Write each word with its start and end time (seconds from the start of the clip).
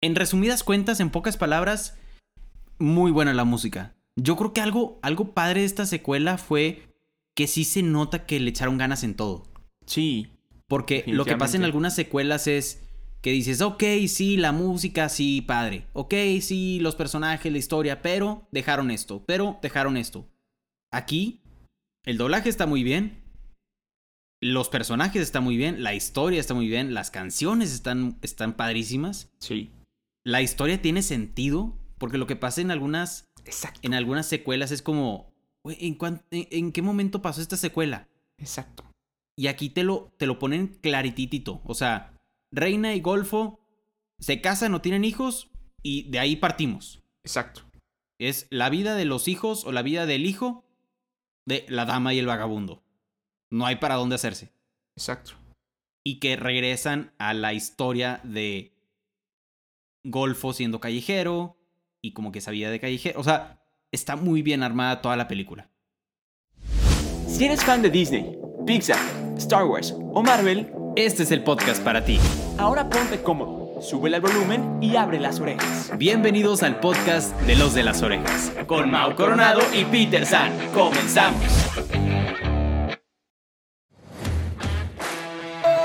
En 0.00 0.14
resumidas 0.14 0.62
cuentas, 0.62 1.00
en 1.00 1.10
pocas 1.10 1.36
palabras, 1.36 1.98
muy 2.78 3.10
buena 3.10 3.34
la 3.34 3.44
música. 3.44 3.96
Yo 4.16 4.36
creo 4.36 4.52
que 4.52 4.60
algo, 4.60 4.98
algo 5.02 5.32
padre 5.34 5.60
de 5.60 5.66
esta 5.66 5.86
secuela 5.86 6.38
fue 6.38 6.88
que 7.34 7.46
sí 7.46 7.64
se 7.64 7.82
nota 7.82 8.26
que 8.26 8.38
le 8.40 8.50
echaron 8.50 8.78
ganas 8.78 9.02
en 9.02 9.14
todo. 9.14 9.44
Sí. 9.86 10.28
Porque 10.66 11.04
lo 11.06 11.24
que 11.24 11.36
pasa 11.36 11.56
en 11.56 11.64
algunas 11.64 11.94
secuelas 11.94 12.46
es 12.46 12.82
que 13.22 13.32
dices, 13.32 13.60
ok, 13.60 13.82
sí, 14.06 14.36
la 14.36 14.52
música, 14.52 15.08
sí, 15.08 15.40
padre. 15.40 15.86
Ok, 15.92 16.14
sí, 16.40 16.78
los 16.80 16.94
personajes, 16.94 17.50
la 17.50 17.58
historia, 17.58 18.02
pero 18.02 18.46
dejaron 18.52 18.90
esto, 18.90 19.24
pero 19.26 19.58
dejaron 19.62 19.96
esto. 19.96 20.28
Aquí, 20.92 21.40
el 22.04 22.18
doblaje 22.18 22.48
está 22.48 22.66
muy 22.66 22.84
bien. 22.84 23.24
Los 24.40 24.68
personajes 24.68 25.22
están 25.22 25.42
muy 25.42 25.56
bien, 25.56 25.82
la 25.82 25.94
historia 25.94 26.38
está 26.38 26.54
muy 26.54 26.68
bien, 26.68 26.94
las 26.94 27.10
canciones 27.10 27.72
están, 27.72 28.18
están 28.22 28.52
padrísimas. 28.52 29.32
Sí. 29.40 29.72
La 30.28 30.42
historia 30.42 30.82
tiene 30.82 31.00
sentido, 31.00 31.74
porque 31.96 32.18
lo 32.18 32.26
que 32.26 32.36
pasa 32.36 32.60
en 32.60 32.70
algunas, 32.70 33.30
Exacto. 33.46 33.80
en 33.82 33.94
algunas 33.94 34.26
secuelas 34.26 34.72
es 34.72 34.82
como, 34.82 35.32
¿en, 35.64 35.96
en, 36.30 36.72
qué 36.72 36.82
momento 36.82 37.22
pasó 37.22 37.40
esta 37.40 37.56
secuela? 37.56 38.08
Exacto. 38.36 38.84
Y 39.38 39.46
aquí 39.46 39.70
te 39.70 39.84
lo, 39.84 40.12
te 40.18 40.26
lo 40.26 40.38
ponen 40.38 40.66
clarititito. 40.82 41.62
O 41.64 41.72
sea, 41.72 42.12
Reina 42.52 42.94
y 42.94 43.00
Golfo 43.00 43.58
se 44.18 44.42
casan, 44.42 44.72
no 44.72 44.82
tienen 44.82 45.06
hijos 45.06 45.48
y 45.82 46.10
de 46.10 46.18
ahí 46.18 46.36
partimos. 46.36 47.02
Exacto. 47.24 47.62
Es 48.18 48.48
la 48.50 48.68
vida 48.68 48.96
de 48.96 49.06
los 49.06 49.28
hijos 49.28 49.64
o 49.64 49.72
la 49.72 49.80
vida 49.80 50.04
del 50.04 50.26
hijo 50.26 50.62
de 51.46 51.64
la 51.70 51.86
dama 51.86 52.12
y 52.12 52.18
el 52.18 52.26
vagabundo. 52.26 52.82
No 53.48 53.64
hay 53.64 53.76
para 53.76 53.94
dónde 53.94 54.16
hacerse. 54.16 54.52
Exacto. 54.94 55.32
Y 56.04 56.20
que 56.20 56.36
regresan 56.36 57.14
a 57.16 57.32
la 57.32 57.54
historia 57.54 58.20
de 58.24 58.77
Golfo 60.10 60.52
siendo 60.52 60.80
callejero 60.80 61.56
y 62.00 62.12
como 62.12 62.32
que 62.32 62.40
sabía 62.40 62.70
de 62.70 62.80
callejero. 62.80 63.20
O 63.20 63.24
sea, 63.24 63.60
está 63.92 64.16
muy 64.16 64.42
bien 64.42 64.62
armada 64.62 65.00
toda 65.00 65.16
la 65.16 65.28
película. 65.28 65.70
Si 67.26 67.44
eres 67.44 67.64
fan 67.64 67.82
de 67.82 67.90
Disney, 67.90 68.38
Pixar, 68.66 68.98
Star 69.36 69.64
Wars 69.64 69.94
o 69.96 70.22
Marvel, 70.22 70.72
este 70.96 71.22
es 71.22 71.30
el 71.30 71.44
podcast 71.44 71.82
para 71.82 72.04
ti. 72.04 72.18
Ahora 72.58 72.88
ponte 72.88 73.22
cómodo, 73.22 73.80
sube 73.80 74.08
el 74.08 74.20
volumen 74.20 74.82
y 74.82 74.96
abre 74.96 75.20
las 75.20 75.38
orejas. 75.38 75.96
Bienvenidos 75.96 76.62
al 76.62 76.80
podcast 76.80 77.38
de 77.42 77.54
los 77.54 77.74
de 77.74 77.84
las 77.84 78.02
orejas, 78.02 78.52
con 78.66 78.90
Mau 78.90 79.14
Coronado 79.14 79.60
y 79.72 79.84
Peter 79.84 80.26
San. 80.26 80.52
Comenzamos. 80.72 81.44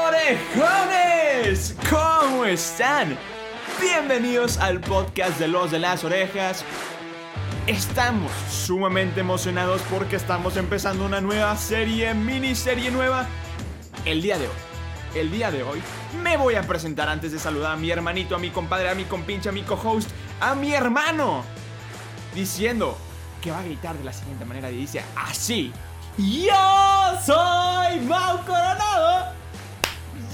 ¡Orejones! 0.08 1.76
¿Cómo 1.90 2.46
están? 2.46 3.18
Bienvenidos 3.84 4.60
al 4.60 4.80
podcast 4.80 5.38
de 5.40 5.50
los 5.50 5.70
de 5.70 5.78
las 5.78 6.06
orejas. 6.06 6.64
Estamos 7.68 8.32
sumamente 8.50 9.20
emocionados 9.20 9.82
porque 9.92 10.16
estamos 10.16 10.56
empezando 10.56 11.06
una 11.06 11.20
nueva 11.20 11.58
serie, 11.58 12.14
miniserie 12.14 12.92
nueva. 12.92 13.28
El 14.06 14.22
día 14.22 14.38
de 14.38 14.48
hoy, 14.48 14.54
el 15.16 15.30
día 15.32 15.52
de 15.52 15.64
hoy, 15.64 15.82
me 16.24 16.38
voy 16.38 16.56
a 16.56 16.62
presentar 16.62 17.10
antes 17.10 17.34
de 17.34 17.40
saludar 17.40 17.74
a 17.74 17.76
mi 17.76 17.92
hermanito, 17.92 18.38
a 18.38 18.40
mi 18.40 18.52
compadre, 18.52 18.90
a 18.90 18.96
mi 18.96 19.04
compinche, 19.04 19.50
a 19.50 19.52
mi 19.52 19.64
co-host, 19.64 20.10
a 20.40 20.56
mi 20.56 20.74
hermano. 20.74 21.44
Diciendo 22.34 22.98
que 23.42 23.52
va 23.52 23.60
a 23.60 23.64
gritar 23.64 23.98
de 23.98 24.06
la 24.06 24.14
siguiente 24.14 24.46
manera 24.46 24.72
y 24.72 24.78
dice 24.78 25.04
así. 25.18 25.74
Yo 26.18 27.20
soy 27.26 28.00
Mau 28.00 28.38
Coronado. 28.46 29.34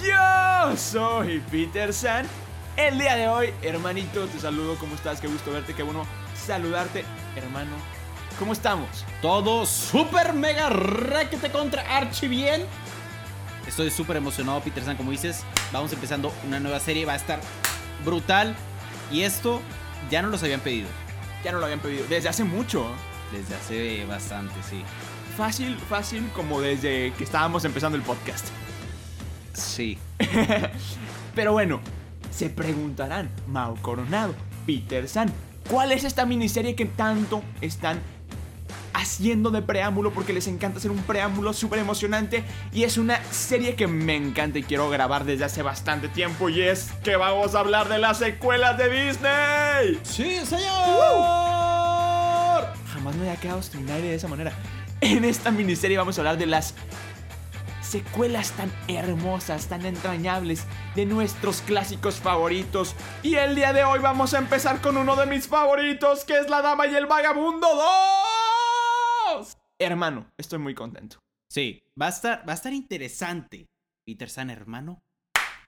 Yo 0.04 0.78
soy 0.78 1.40
Peter 1.50 1.92
San. 1.92 2.28
El 2.80 2.98
día 2.98 3.18
de 3.18 3.28
hoy, 3.28 3.54
hermanito, 3.62 4.26
te 4.28 4.40
saludo. 4.40 4.78
¿Cómo 4.78 4.96
estás? 4.96 5.20
Qué 5.20 5.28
gusto 5.28 5.52
verte, 5.52 5.74
qué 5.74 5.84
bueno 5.84 6.06
saludarte, 6.34 7.04
hermano. 7.36 7.72
¿Cómo 8.40 8.54
estamos? 8.54 8.88
Todo 9.22 9.66
súper 9.66 10.32
mega 10.32 10.70
te 11.30 11.52
contra 11.52 11.82
archi 11.98 12.30
bien. 12.30 12.66
Estoy 13.68 13.92
súper 13.92 14.16
emocionado, 14.16 14.62
Peter 14.62 14.82
San, 14.82 14.96
como 14.96 15.12
dices. 15.12 15.44
Vamos 15.74 15.92
empezando 15.92 16.32
una 16.48 16.62
nueva 16.62 16.80
serie, 16.80 17.04
va 17.04 17.14
a 17.14 17.16
estar 17.18 17.42
brutal. 18.06 18.56
Y 19.12 19.24
esto 19.24 19.62
ya 20.10 20.22
no 20.22 20.30
los 20.30 20.42
habían 20.42 20.62
pedido. 20.62 20.88
Ya 21.44 21.52
no 21.52 21.60
lo 21.60 21.66
habían 21.66 21.82
pedido. 21.82 22.06
Desde 22.08 22.30
hace 22.30 22.46
mucho. 22.46 22.90
Desde 23.34 23.56
hace 23.56 24.06
bastante, 24.06 24.56
sí. 24.70 24.82
Fácil, 25.36 25.78
fácil, 25.90 26.30
como 26.34 26.62
desde 26.62 27.12
que 27.18 27.26
estábamos 27.26 27.66
empezando 27.66 27.98
el 27.98 28.06
podcast. 28.06 28.48
Sí. 29.52 29.98
Pero 31.36 31.52
bueno, 31.52 31.82
se 32.32 32.50
preguntarán, 32.50 33.30
Mao 33.48 33.76
Coronado, 33.82 34.34
Peter 34.66 35.08
San, 35.08 35.32
¿cuál 35.70 35.92
es 35.92 36.04
esta 36.04 36.26
miniserie 36.26 36.76
que 36.76 36.86
tanto 36.86 37.42
están 37.62 38.00
haciendo 38.94 39.50
de 39.52 39.62
preámbulo? 39.62 40.12
Porque 40.12 40.34
les 40.34 40.48
encanta 40.48 40.80
hacer 40.80 40.92
un 40.92 41.02
preámbulo 41.04 41.54
súper 41.54 41.80
emocionante 41.80 42.44
y 42.74 42.84
es 42.84 42.98
una 42.98 43.24
serie 43.32 43.76
que 43.76 43.88
me 43.88 44.16
encanta 44.16 44.60
y 44.60 44.64
quiero 44.64 44.90
grabar 44.90 45.26
desde 45.26 45.46
hace 45.46 45.62
bastante 45.62 46.08
tiempo 46.08 46.50
y 46.50 46.62
es 46.62 46.92
que 47.04 47.16
vamos 47.16 47.56
a 47.56 47.60
hablar 47.60 47.90
de 47.90 48.00
las 48.00 48.20
secuelas 48.20 48.78
de 48.78 48.90
Disney. 48.90 50.00
Sí, 50.04 50.46
señor. 50.46 50.70
Jamás 52.94 53.16
me 53.16 53.22
había 53.22 53.38
quedado 53.38 53.62
sin 53.62 53.90
aire 53.90 54.10
de 54.10 54.16
esa 54.16 54.28
manera. 54.28 54.54
En 55.02 55.24
esta 55.24 55.50
miniserie 55.52 55.98
vamos 55.98 56.18
a 56.18 56.22
hablar 56.22 56.38
de 56.38 56.46
las 56.46 56.74
secuelas 57.90 58.52
tan 58.52 58.72
hermosas, 58.88 59.68
tan 59.68 59.86
entrañables 59.86 60.66
de 60.96 61.06
nuestros 61.08 61.62
clásicos 61.62 62.20
favoritos. 62.20 62.96
Y 63.24 63.36
el 63.36 63.56
día 63.56 63.74
de 63.74 63.84
hoy 63.84 64.00
vamos 64.00 64.34
a 64.34 64.38
empezar 64.38 64.80
con 64.80 64.96
uno 64.96 65.16
de 65.16 65.26
mis 65.26 65.48
favoritos, 65.48 66.24
que 66.24 66.38
es 66.38 66.50
La 66.50 66.62
Dama 66.62 66.86
y 66.86 66.96
el 66.96 67.08
Vagabundo 67.08 67.68
2. 69.34 69.58
Hermano, 69.80 70.32
estoy 70.38 70.60
muy 70.60 70.76
contento. 70.76 71.18
Sí, 71.50 71.82
va 72.00 72.06
a 72.06 72.10
estar, 72.10 72.48
va 72.48 72.54
a 72.54 72.56
estar 72.56 72.74
interesante. 72.74 73.68
Peter 74.06 74.30
San, 74.30 74.52
hermano, 74.52 75.02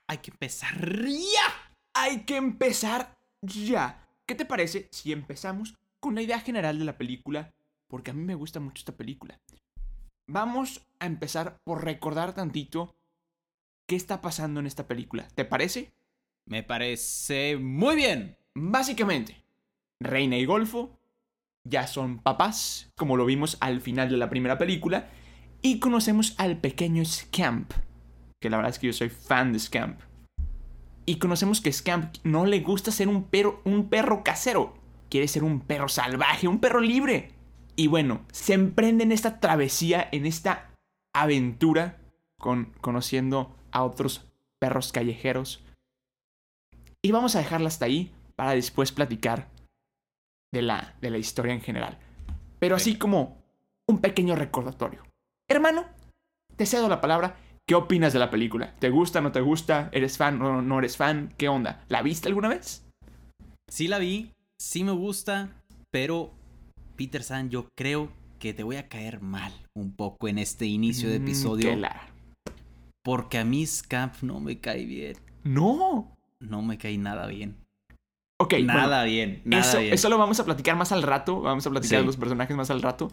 hay 0.06 0.18
que 0.18 0.30
empezar 0.30 1.06
ya. 1.06 1.74
Hay 1.94 2.24
que 2.24 2.36
empezar 2.36 3.18
ya. 3.42 4.06
¿Qué 4.26 4.36
te 4.36 4.44
parece 4.44 4.88
si 4.92 5.10
empezamos 5.10 5.74
con 5.98 6.14
la 6.14 6.22
idea 6.22 6.38
general 6.38 6.78
de 6.78 6.84
la 6.84 6.96
película? 6.96 7.52
Porque 7.88 8.12
a 8.12 8.14
mí 8.14 8.22
me 8.22 8.36
gusta 8.36 8.60
mucho 8.60 8.80
esta 8.80 8.96
película. 8.96 9.40
Vamos 10.28 10.86
a 11.00 11.06
empezar 11.06 11.58
por 11.64 11.84
recordar 11.84 12.34
tantito 12.34 12.94
qué 13.88 13.96
está 13.96 14.20
pasando 14.20 14.60
en 14.60 14.66
esta 14.66 14.86
película. 14.86 15.28
¿Te 15.34 15.44
parece? 15.44 15.92
Me 16.46 16.62
parece 16.62 17.56
muy 17.56 17.96
bien. 17.96 18.36
Básicamente, 18.54 19.42
Reina 20.00 20.36
y 20.36 20.44
Golfo 20.44 20.98
ya 21.64 21.86
son 21.86 22.18
papás, 22.18 22.92
como 22.96 23.16
lo 23.16 23.24
vimos 23.24 23.56
al 23.60 23.80
final 23.80 24.10
de 24.10 24.16
la 24.16 24.30
primera 24.30 24.58
película, 24.58 25.10
y 25.60 25.78
conocemos 25.78 26.34
al 26.38 26.58
pequeño 26.58 27.04
Scamp, 27.04 27.72
que 28.40 28.50
la 28.50 28.56
verdad 28.56 28.70
es 28.70 28.78
que 28.78 28.88
yo 28.88 28.92
soy 28.92 29.10
fan 29.10 29.52
de 29.52 29.60
Scamp. 29.60 30.00
Y 31.06 31.16
conocemos 31.16 31.60
que 31.60 31.72
Scamp 31.72 32.16
no 32.24 32.46
le 32.46 32.60
gusta 32.60 32.90
ser 32.90 33.08
un 33.08 33.24
perro, 33.24 33.60
un 33.64 33.88
perro 33.88 34.24
casero, 34.24 34.74
quiere 35.08 35.28
ser 35.28 35.44
un 35.44 35.60
perro 35.60 35.88
salvaje, 35.88 36.48
un 36.48 36.58
perro 36.58 36.80
libre. 36.80 37.32
Y 37.76 37.86
bueno, 37.86 38.24
se 38.32 38.54
emprende 38.54 39.04
en 39.04 39.12
esta 39.12 39.40
travesía, 39.40 40.08
en 40.12 40.26
esta 40.26 40.70
aventura, 41.14 41.98
con, 42.38 42.66
conociendo 42.80 43.56
a 43.70 43.82
otros 43.84 44.30
perros 44.58 44.92
callejeros. 44.92 45.64
Y 47.02 47.12
vamos 47.12 47.34
a 47.34 47.38
dejarla 47.38 47.68
hasta 47.68 47.86
ahí 47.86 48.12
para 48.36 48.52
después 48.52 48.92
platicar 48.92 49.48
de 50.52 50.62
la, 50.62 50.94
de 51.00 51.10
la 51.10 51.18
historia 51.18 51.54
en 51.54 51.62
general. 51.62 51.98
Pero 52.58 52.76
así 52.76 52.96
como 52.96 53.42
un 53.88 54.00
pequeño 54.00 54.36
recordatorio. 54.36 55.02
Hermano, 55.48 55.86
te 56.56 56.66
cedo 56.66 56.88
la 56.88 57.00
palabra. 57.00 57.36
¿Qué 57.66 57.74
opinas 57.74 58.12
de 58.12 58.18
la 58.18 58.30
película? 58.30 58.74
¿Te 58.78 58.90
gusta, 58.90 59.20
no 59.20 59.32
te 59.32 59.40
gusta? 59.40 59.88
¿Eres 59.92 60.18
fan 60.18 60.40
o 60.42 60.52
no, 60.52 60.62
no 60.62 60.78
eres 60.78 60.96
fan? 60.96 61.32
¿Qué 61.38 61.48
onda? 61.48 61.84
¿La 61.88 62.02
viste 62.02 62.28
alguna 62.28 62.48
vez? 62.48 62.86
Sí 63.68 63.88
la 63.88 63.98
vi, 63.98 64.32
sí 64.58 64.84
me 64.84 64.92
gusta, 64.92 65.50
pero 65.90 66.34
Peter 66.96 67.22
San, 67.22 67.50
yo 67.50 67.68
creo 67.74 68.12
que 68.38 68.52
te 68.52 68.62
voy 68.62 68.76
a 68.76 68.88
caer 68.88 69.20
mal 69.20 69.52
un 69.74 69.94
poco 69.94 70.28
en 70.28 70.38
este 70.38 70.66
inicio 70.66 71.08
de 71.08 71.20
mm, 71.20 71.22
episodio. 71.22 71.78
Porque 73.02 73.38
a 73.38 73.44
mí 73.44 73.66
Scamp 73.66 74.14
no 74.22 74.40
me 74.40 74.58
cae 74.58 74.84
bien. 74.84 75.16
No. 75.44 76.16
No 76.40 76.62
me 76.62 76.78
cae 76.78 76.98
nada 76.98 77.26
bien. 77.26 77.56
Ok. 78.38 78.54
Nada 78.64 79.04
bien. 79.04 79.42
eso, 79.50 79.78
bien. 79.78 79.94
eso 79.94 80.08
lo 80.08 80.18
vamos 80.18 80.40
a 80.40 80.44
platicar 80.44 80.76
más 80.76 80.92
al 80.92 81.02
rato. 81.02 81.40
Vamos 81.40 81.66
a 81.66 81.70
platicar 81.70 82.00
de 82.00 82.06
los 82.06 82.16
personajes 82.16 82.56
más 82.56 82.70
al 82.70 82.82
rato. 82.82 83.10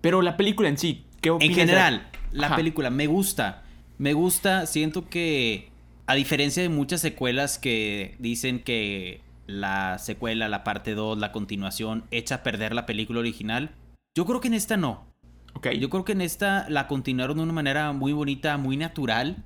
Pero 0.00 0.22
la 0.22 0.36
película 0.36 0.68
en 0.68 0.78
sí, 0.78 1.04
¿qué 1.20 1.30
opinas? 1.30 1.50
En 1.50 1.60
general, 1.60 2.10
la 2.32 2.56
película 2.56 2.90
me 2.90 3.06
gusta. 3.06 3.64
Me 3.98 4.14
gusta, 4.14 4.64
siento 4.64 5.08
que, 5.08 5.68
a 6.06 6.14
diferencia 6.14 6.62
de 6.62 6.70
muchas 6.70 7.02
secuelas 7.02 7.58
que 7.58 8.16
dicen 8.18 8.60
que 8.60 9.20
la 9.50 9.98
secuela, 9.98 10.48
la 10.48 10.64
parte 10.64 10.94
2, 10.94 11.18
la 11.18 11.32
continuación, 11.32 12.04
echa 12.10 12.36
a 12.36 12.42
perder 12.42 12.74
la 12.74 12.86
película 12.86 13.20
original. 13.20 13.70
Yo 14.16 14.24
creo 14.26 14.40
que 14.40 14.48
en 14.48 14.54
esta 14.54 14.76
no. 14.76 15.06
Ok. 15.54 15.68
Yo 15.78 15.90
creo 15.90 16.04
que 16.04 16.12
en 16.12 16.20
esta 16.20 16.68
la 16.68 16.86
continuaron 16.86 17.36
de 17.36 17.42
una 17.42 17.52
manera 17.52 17.92
muy 17.92 18.12
bonita, 18.12 18.56
muy 18.56 18.76
natural. 18.76 19.44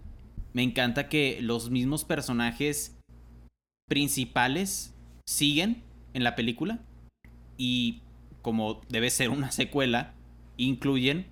Me 0.52 0.62
encanta 0.62 1.08
que 1.08 1.38
los 1.40 1.70
mismos 1.70 2.04
personajes 2.04 2.96
principales 3.88 4.94
siguen 5.26 5.82
en 6.12 6.24
la 6.24 6.36
película 6.36 6.80
y 7.56 8.02
como 8.42 8.80
debe 8.88 9.10
ser 9.10 9.30
una 9.30 9.50
secuela, 9.50 10.14
incluyen 10.56 11.26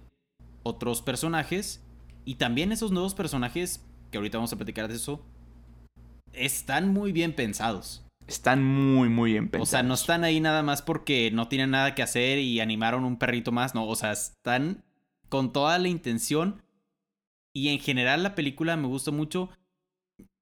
otros 0.63 1.03
personajes 1.03 1.83
y 2.25 2.37
también 2.37 2.73
esos 2.73 2.91
nuevos 2.91 3.15
personajes, 3.15 3.85
que 4.11 4.19
ahorita 4.19 4.39
vamos 4.39 4.53
a 4.53 4.57
platicar 4.57 4.89
de 4.89 4.95
eso, 4.95 5.25
están 6.33 6.89
muy 6.93 7.13
bien 7.13 7.35
pensados. 7.35 8.05
Están 8.32 8.64
muy, 8.64 9.08
muy 9.08 9.32
bien 9.32 9.49
pensados. 9.49 9.69
O 9.69 9.70
sea, 9.70 9.82
no 9.82 9.94
están 9.94 10.25
ahí 10.25 10.40
nada 10.40 10.62
más 10.62 10.82
porque 10.82 11.31
no 11.32 11.49
tienen 11.49 11.70
nada 11.70 11.94
que 11.94 12.02
hacer 12.02 12.38
y 12.38 12.61
animaron 12.61 13.05
un 13.05 13.19
perrito 13.19 13.52
más, 13.52 13.75
no, 13.75 13.87
o 13.87 13.94
sea, 13.94 14.12
están 14.12 14.82
con 15.29 15.52
toda 15.52 15.79
la 15.79 15.88
intención 15.88 16.62
y 17.55 17.69
en 17.69 17.79
general 17.79 18.23
la 18.23 18.34
película 18.34 18.76
me 18.76 18.88
gusta 18.88 19.11
mucho. 19.11 19.50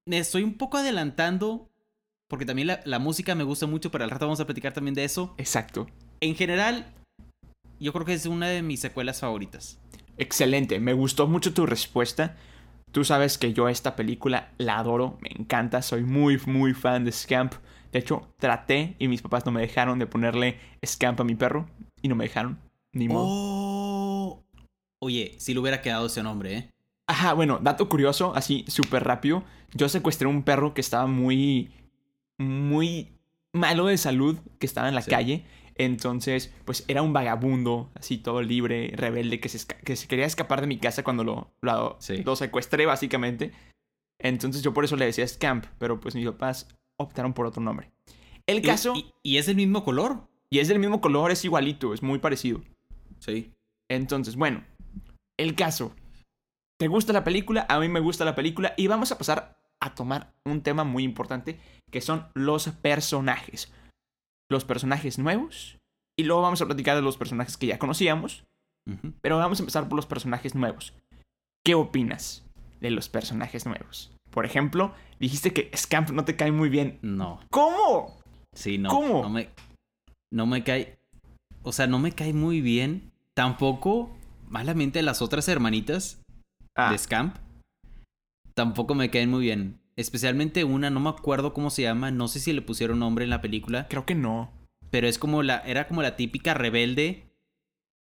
Me 0.07 0.17
estoy 0.17 0.43
un 0.43 0.57
poco 0.57 0.77
adelantando 0.77 1.69
porque 2.29 2.45
también 2.45 2.67
la, 2.67 2.79
la 2.85 2.99
música 2.99 3.35
me 3.35 3.43
gusta 3.43 3.67
mucho, 3.67 3.91
pero 3.91 4.05
al 4.05 4.09
rato 4.09 4.25
vamos 4.25 4.39
a 4.39 4.45
platicar 4.45 4.73
también 4.73 4.95
de 4.95 5.03
eso. 5.03 5.35
Exacto. 5.37 5.87
En 6.21 6.35
general, 6.35 6.93
yo 7.79 7.91
creo 7.91 8.05
que 8.05 8.13
es 8.13 8.25
una 8.25 8.47
de 8.47 8.61
mis 8.61 8.79
secuelas 8.79 9.19
favoritas. 9.19 9.79
Excelente, 10.17 10.79
me 10.79 10.93
gustó 10.93 11.27
mucho 11.27 11.53
tu 11.53 11.65
respuesta. 11.65 12.37
Tú 12.91 13.03
sabes 13.03 13.37
que 13.37 13.53
yo 13.53 13.69
esta 13.69 13.95
película 13.95 14.51
la 14.57 14.77
adoro, 14.77 15.17
me 15.21 15.29
encanta, 15.29 15.81
soy 15.81 16.03
muy, 16.03 16.39
muy 16.45 16.73
fan 16.73 17.05
de 17.05 17.11
Scamp. 17.11 17.53
De 17.91 17.99
hecho, 17.99 18.33
traté 18.37 18.95
y 18.99 19.07
mis 19.07 19.21
papás 19.21 19.45
no 19.45 19.51
me 19.51 19.61
dejaron 19.61 19.99
de 19.99 20.07
ponerle 20.07 20.57
Scamp 20.85 21.19
a 21.19 21.23
mi 21.23 21.35
perro. 21.35 21.67
Y 22.01 22.07
no 22.07 22.15
me 22.15 22.23
dejaron, 22.23 22.59
ni 22.93 23.07
modo. 23.07 23.25
Oh. 23.29 24.43
Oye, 24.99 25.35
si 25.39 25.53
le 25.53 25.59
hubiera 25.59 25.81
quedado 25.81 26.07
ese 26.07 26.23
nombre, 26.23 26.57
¿eh? 26.57 26.69
Ajá, 27.07 27.33
bueno, 27.33 27.59
dato 27.61 27.89
curioso, 27.89 28.33
así 28.35 28.63
súper 28.67 29.03
rápido. 29.03 29.43
Yo 29.73 29.89
secuestré 29.89 30.27
un 30.27 30.43
perro 30.43 30.73
que 30.73 30.81
estaba 30.81 31.07
muy, 31.07 31.71
muy 32.39 33.09
malo 33.53 33.85
de 33.87 33.97
salud, 33.97 34.37
que 34.59 34.65
estaba 34.65 34.87
en 34.89 34.95
la 34.95 35.01
Sí. 35.01 35.11
calle. 35.11 35.45
Entonces, 35.75 36.53
pues 36.65 36.85
era 36.87 37.01
un 37.01 37.13
vagabundo, 37.13 37.89
así 37.95 38.17
todo 38.17 38.41
libre, 38.41 38.91
rebelde, 38.95 39.39
que 39.39 39.49
se, 39.49 39.65
que 39.65 39.95
se 39.95 40.07
quería 40.07 40.25
escapar 40.25 40.61
de 40.61 40.67
mi 40.67 40.77
casa 40.77 41.03
cuando 41.03 41.23
lo, 41.23 41.53
lo, 41.61 41.97
Sí. 41.99 42.23
lo 42.23 42.35
secuestré, 42.35 42.85
básicamente. 42.85 43.51
Entonces 44.19 44.61
yo 44.61 44.73
por 44.73 44.85
eso 44.85 44.95
le 44.95 45.05
decía 45.05 45.27
Scamp, 45.27 45.65
pero 45.79 45.99
pues 45.99 46.13
mis 46.15 46.25
papás 46.27 46.67
optaron 47.01 47.33
por 47.33 47.45
otro 47.45 47.61
nombre. 47.61 47.91
El 48.47 48.61
caso, 48.61 48.93
Y, 48.95 49.11
y 49.23 49.37
es 49.37 49.47
el 49.47 49.55
mismo 49.55 49.83
color. 49.83 50.27
y 50.49 50.59
es 50.59 50.67
del 50.67 50.79
mismo 50.79 50.99
color, 51.01 51.31
es 51.31 51.45
igualito, 51.45 51.93
es 51.93 52.03
muy 52.03 52.19
parecido. 52.19 52.61
Sí. 53.19 53.51
Entonces, 53.89 54.35
bueno, 54.35 54.63
el 55.37 55.55
caso. 55.55 55.95
¿Te 56.79 56.87
gusta 56.87 57.13
la 57.13 57.23
película? 57.23 57.65
A 57.69 57.79
mí 57.79 57.87
me 57.87 57.99
gusta 57.99 58.25
la 58.25 58.33
película 58.35 58.73
y 58.75 58.87
vamos 58.87 59.11
a 59.11 59.17
pasar 59.17 59.57
a 59.79 59.93
tomar 59.95 60.33
un 60.45 60.61
tema 60.61 60.83
muy 60.83 61.03
importante 61.03 61.59
que 61.91 62.01
son 62.01 62.27
los 62.33 62.67
personajes. 62.69 63.71
Los 64.49 64.65
personajes 64.65 65.19
nuevos 65.19 65.77
y 66.17 66.23
luego 66.23 66.41
vamos 66.41 66.61
a 66.61 66.65
platicar 66.65 66.95
de 66.95 67.01
los 67.01 67.17
personajes 67.17 67.55
que 67.57 67.67
ya 67.67 67.79
conocíamos, 67.79 68.43
pero 69.21 69.37
vamos 69.37 69.59
a 69.59 69.63
empezar 69.63 69.87
por 69.87 69.95
los 69.95 70.05
personajes 70.07 70.55
nuevos. 70.55 70.93
¿Qué 71.63 71.75
opinas 71.75 72.43
de 72.79 72.91
los 72.91 73.09
personajes 73.09 73.65
nuevos? 73.65 74.11
Por 74.31 74.45
ejemplo, 74.45 74.93
dijiste 75.21 75.53
que 75.53 75.71
Scamp 75.77 76.09
no 76.09 76.25
te 76.25 76.35
cae 76.35 76.51
muy 76.51 76.67
bien. 76.69 76.99
No. 77.01 77.39
¿Cómo? 77.49 78.19
Sí, 78.53 78.77
no. 78.77 78.89
¿Cómo? 78.89 79.21
No 79.21 79.29
me, 79.29 79.49
no 80.33 80.45
me 80.45 80.63
cae. 80.63 80.99
O 81.63 81.71
sea, 81.71 81.87
no 81.87 81.99
me 81.99 82.11
cae 82.11 82.33
muy 82.33 82.59
bien. 82.59 83.11
Tampoco, 83.33 84.13
malamente, 84.49 85.01
las 85.01 85.21
otras 85.21 85.47
hermanitas 85.47 86.21
Ah, 86.75 86.91
de 86.91 86.97
Scamp. 86.97 87.35
Tampoco 88.53 88.95
me 88.95 89.09
caen 89.09 89.29
muy 89.29 89.41
bien. 89.43 89.79
Especialmente 89.95 90.63
una, 90.63 90.89
no 90.89 90.99
me 90.99 91.09
acuerdo 91.09 91.53
cómo 91.53 91.69
se 91.69 91.83
llama. 91.83 92.11
No 92.11 92.27
sé 92.27 92.39
si 92.39 92.51
le 92.53 92.61
pusieron 92.61 92.99
nombre 92.99 93.23
en 93.23 93.29
la 93.29 93.41
película. 93.41 93.87
creo 93.89 94.05
que 94.05 94.15
no. 94.15 94.51
Pero 94.89 95.07
es 95.07 95.17
como 95.19 95.43
la. 95.43 95.59
Era 95.59 95.87
como 95.87 96.01
la 96.01 96.15
típica 96.15 96.53
rebelde 96.53 97.23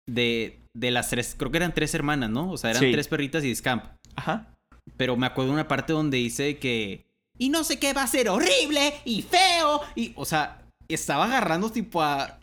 de. 0.08 0.60
De 0.76 0.92
las 0.92 1.10
tres. 1.10 1.36
Creo 1.38 1.52
que 1.52 1.58
eran 1.58 1.74
tres 1.74 1.94
hermanas, 1.96 2.30
¿no? 2.30 2.52
O 2.52 2.58
sea, 2.58 2.70
eran 2.72 2.84
Sí. 2.84 2.92
tres 2.92 3.08
perritas 3.08 3.44
y 3.44 3.54
Scamp. 3.56 3.84
Ajá. 4.16 4.56
Pero 4.98 5.16
me 5.18 5.26
acuerdo 5.28 5.50
de 5.52 5.56
una 5.56 5.68
parte 5.68 5.94
donde 5.94 6.18
dice 6.18 6.58
que. 6.58 7.06
Y 7.38 7.50
no 7.50 7.64
sé 7.64 7.80
qué 7.80 7.94
va 7.94 8.04
a 8.04 8.08
ser 8.08 8.30
horrible 8.30 8.94
y 9.06 9.22
feo. 9.22 9.82
Y. 9.96 10.14
O 10.16 10.26
sea, 10.26 10.62
estaba 10.88 11.26
agarrando 11.26 11.72
tipo 11.72 12.02
a. 12.02 12.40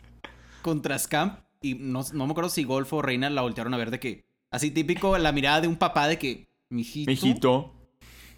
Contra 0.61 0.97
Scamp. 0.99 1.39
Y 1.61 1.75
no, 1.75 2.01
no 2.13 2.25
me 2.25 2.31
acuerdo 2.31 2.49
si 2.49 2.63
Golf 2.63 2.91
o 2.93 3.01
Reina 3.01 3.29
la 3.29 3.41
voltearon 3.41 3.73
a 3.73 3.77
ver 3.77 3.91
de 3.91 3.99
que. 3.99 4.25
Así 4.51 4.71
típico 4.71 5.17
la 5.17 5.31
mirada 5.31 5.61
de 5.61 5.67
un 5.67 5.75
papá 5.77 6.07
de 6.07 6.17
que. 6.17 6.47
Mijito. 6.69 7.09
Mijito. 7.11 7.73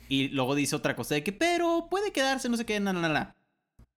Y 0.08 0.30
luego 0.30 0.56
dice 0.56 0.76
otra 0.76 0.96
cosa 0.96 1.16
de 1.16 1.24
que, 1.24 1.32
pero 1.32 1.88
puede 1.90 2.12
quedarse, 2.12 2.50
no 2.50 2.58
sé 2.58 2.66
qué, 2.66 2.80
na, 2.80 2.94
na, 2.94 3.10
na. 3.10 3.36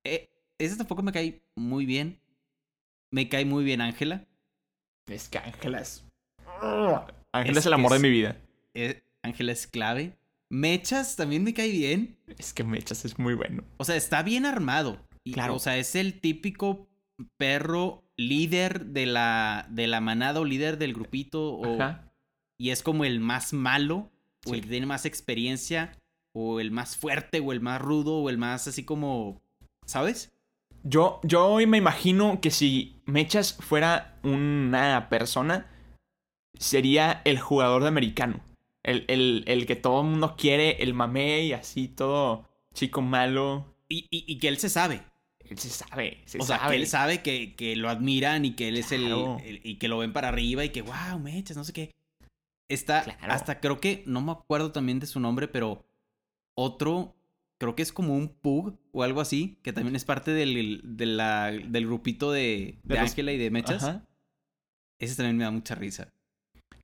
Eh, 0.05 0.29
ese 0.59 0.77
tampoco 0.77 1.03
me 1.03 1.11
cae 1.13 1.43
muy 1.57 1.87
bien. 1.87 2.21
Me 3.11 3.29
cae 3.31 3.45
muy 3.47 3.65
bien 3.65 3.81
Ángela. 3.81 4.27
Es 5.07 5.29
que 5.31 5.39
Ángela 5.39 5.81
es. 5.81 6.05
Ángela 7.33 7.53
es, 7.53 7.57
Es 7.59 7.67
el 7.67 7.73
amor 7.73 7.93
es- 7.95 8.03
de 8.03 8.09
mi 8.09 8.13
vida. 8.15 8.37
Eh, 8.75 9.03
Ángela 9.23 9.53
es 9.53 9.67
clave. 9.67 10.17
Mechas 10.51 11.17
también 11.17 11.45
me 11.45 11.55
cae 11.55 11.71
bien. 11.71 12.17
Es 12.39 12.53
que 12.53 12.65
Mechas 12.65 13.05
es 13.05 13.19
muy 13.19 13.35
bueno. 13.35 13.65
O 13.79 13.85
sea, 13.85 13.97
está 13.97 14.23
bien 14.23 14.45
armado. 14.47 14.99
Y, 15.25 15.33
Claro. 15.33 15.55
O 15.55 15.59
sea, 15.59 15.79
es 15.79 15.95
el 15.95 16.21
típico 16.21 16.89
perro 17.39 18.05
líder 18.17 18.87
de 18.87 19.07
la, 19.07 19.67
de 19.71 19.87
la 19.87 20.01
manada 20.01 20.41
o 20.41 20.45
líder 20.45 20.77
del 20.79 20.93
grupito. 20.95 21.55
O, 21.55 21.81
Ajá. 21.81 22.13
y 22.59 22.71
es 22.71 22.83
como 22.83 23.05
el 23.05 23.21
más 23.21 23.53
malo. 23.53 24.11
O 24.45 24.51
Sí. 24.51 24.57
el 24.57 24.61
que 24.63 24.69
tiene 24.69 24.87
más 24.87 25.07
experiencia. 25.07 25.97
O 26.35 26.61
el 26.61 26.71
más 26.71 26.97
fuerte. 26.97 27.41
O 27.41 27.53
el 27.53 27.61
más 27.61 27.81
rudo. 27.81 28.17
O 28.19 28.29
el 28.29 28.39
más 28.39 28.67
así 28.69 28.85
como... 28.85 29.41
¿Sabes? 29.87 30.33
Yo, 30.85 31.21
yo 31.23 31.47
hoy 31.47 31.67
me 31.67 31.79
imagino 31.79 32.41
que 32.41 32.51
si 32.51 33.01
Mechas 33.07 33.55
fuera 33.55 34.19
una 34.25 35.09
persona, 35.09 35.67
sería 36.59 37.23
el 37.25 37.39
jugador 37.39 37.83
de 37.83 37.89
americano. 37.89 38.41
El, 38.85 39.05
el, 39.09 39.45
el 39.47 39.67
que 39.67 39.77
todo 39.77 40.01
el 40.03 40.09
mundo 40.09 40.35
quiere, 40.37 40.83
el 40.83 40.93
mamey, 40.95 41.49
y 41.49 41.53
así 41.53 41.89
todo 41.89 42.49
chico 42.75 43.01
malo. 43.03 43.77
Y, 43.89 44.07
y- 44.11 44.25
y 44.27 44.39
que 44.39 44.49
él 44.49 44.59
se 44.59 44.69
sabe. 44.69 45.03
Él 45.41 45.59
se 45.59 45.69
sabe, 45.69 46.23
se 46.25 46.39
o 46.39 46.43
sea, 46.45 46.59
sabe. 46.59 46.71
que 46.77 46.81
él 46.83 46.87
sabe 46.89 47.23
que, 47.23 47.55
que 47.55 47.77
lo 47.77 47.91
admiran 47.91 48.45
y 48.45 48.55
que 48.55 48.69
él 48.69 48.77
es 48.79 48.91
el, 48.93 49.03
Claro. 49.03 49.39
el- 49.45 49.61
Y 49.65 49.77
que 49.77 49.89
lo 49.89 49.99
ven 49.99 50.13
para 50.13 50.29
arriba 50.29 50.65
y 50.65 50.71
que, 50.71 50.83
wow, 50.83 51.19
mechas, 51.21 51.57
no 51.57 51.65
sé 51.65 51.73
qué. 51.73 51.91
Está. 52.69 53.03
Claro. 53.05 53.33
Hasta 53.33 53.61
creo 53.61 53.79
que. 53.81 54.03
No 54.07 54.21
me 54.23 54.33
acuerdo 54.33 54.73
también 54.73 54.99
de 54.99 55.07
su 55.07 55.21
nombre, 55.21 55.47
pero. 55.49 55.85
Otro. 56.57 57.15
Creo 57.61 57.77
que 57.77 57.83
es 57.83 57.93
como 57.93 58.17
un 58.17 58.29
pug 58.29 58.77
o 58.93 59.03
algo 59.05 59.21
así. 59.21 59.59
Que 59.63 59.73
también 59.73 59.95
es 59.95 60.05
parte 60.05 60.33
del, 60.33 60.81
de 60.83 61.07
la- 61.07 61.51
del 61.53 61.87
grupito 61.87 62.33
de, 62.33 62.79
De 62.83 62.95
de 62.95 63.01
los- 63.01 63.11
Ángela 63.11 63.33
y 63.33 63.39
de 63.39 63.51
Mechas. 63.51 63.85
Ajá. 63.85 64.05
Ese 64.99 65.15
también 65.17 65.37
me 65.37 65.45
da 65.45 65.51
mucha 65.51 65.75
risa. 65.75 66.09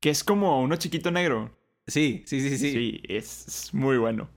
Que 0.00 0.11
es 0.11 0.23
como 0.23 0.61
uno 0.61 0.76
chiquito 0.76 1.11
negro. 1.11 1.58
Sí, 1.88 2.23
sí, 2.26 2.40
sí, 2.40 2.59
sí. 2.59 2.73
Sí, 2.73 3.02
es, 3.09 3.49
es 3.49 3.75
muy 3.75 3.97
bueno. 3.97 4.28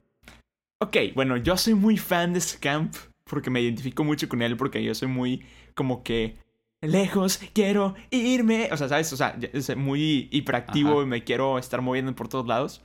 Ok, 0.80 0.96
bueno, 1.14 1.36
yo 1.36 1.56
soy 1.56 1.74
muy 1.74 1.96
fan 1.96 2.32
de 2.32 2.40
Scamp 2.40 2.94
porque 3.24 3.50
me 3.50 3.60
identifico 3.60 4.02
mucho 4.04 4.28
con 4.28 4.42
él 4.42 4.56
porque 4.56 4.82
yo 4.82 4.94
soy 4.94 5.08
muy 5.08 5.44
como 5.74 6.02
que 6.02 6.38
lejos 6.80 7.38
quiero 7.52 7.94
irme. 8.10 8.68
O 8.72 8.76
sea, 8.76 8.88
¿sabes? 8.88 9.12
O 9.12 9.16
sea, 9.16 9.38
es 9.52 9.76
muy 9.76 10.28
hiperactivo 10.32 10.92
Ajá. 10.92 11.02
y 11.02 11.06
me 11.06 11.24
quiero 11.24 11.58
estar 11.58 11.82
moviendo 11.82 12.14
por 12.14 12.28
todos 12.28 12.46
lados. 12.46 12.82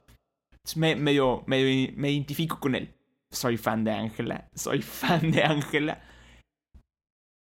Entonces, 0.51 0.77
Me, 0.77 0.95
medio, 0.95 1.43
medio, 1.47 1.91
me 1.95 2.12
identifico 2.12 2.59
con 2.59 2.75
él. 2.75 2.93
Soy 3.31 3.57
fan 3.57 3.83
de 3.83 3.91
Ángela. 3.91 4.50
Soy 4.53 4.81
fan 4.83 5.31
de 5.31 5.43
Ángela. 5.43 6.01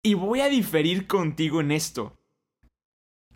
Y 0.02 0.14
voy 0.14 0.40
a 0.40 0.48
diferir 0.48 1.06
contigo 1.06 1.60
en 1.60 1.72
esto. 1.72 2.16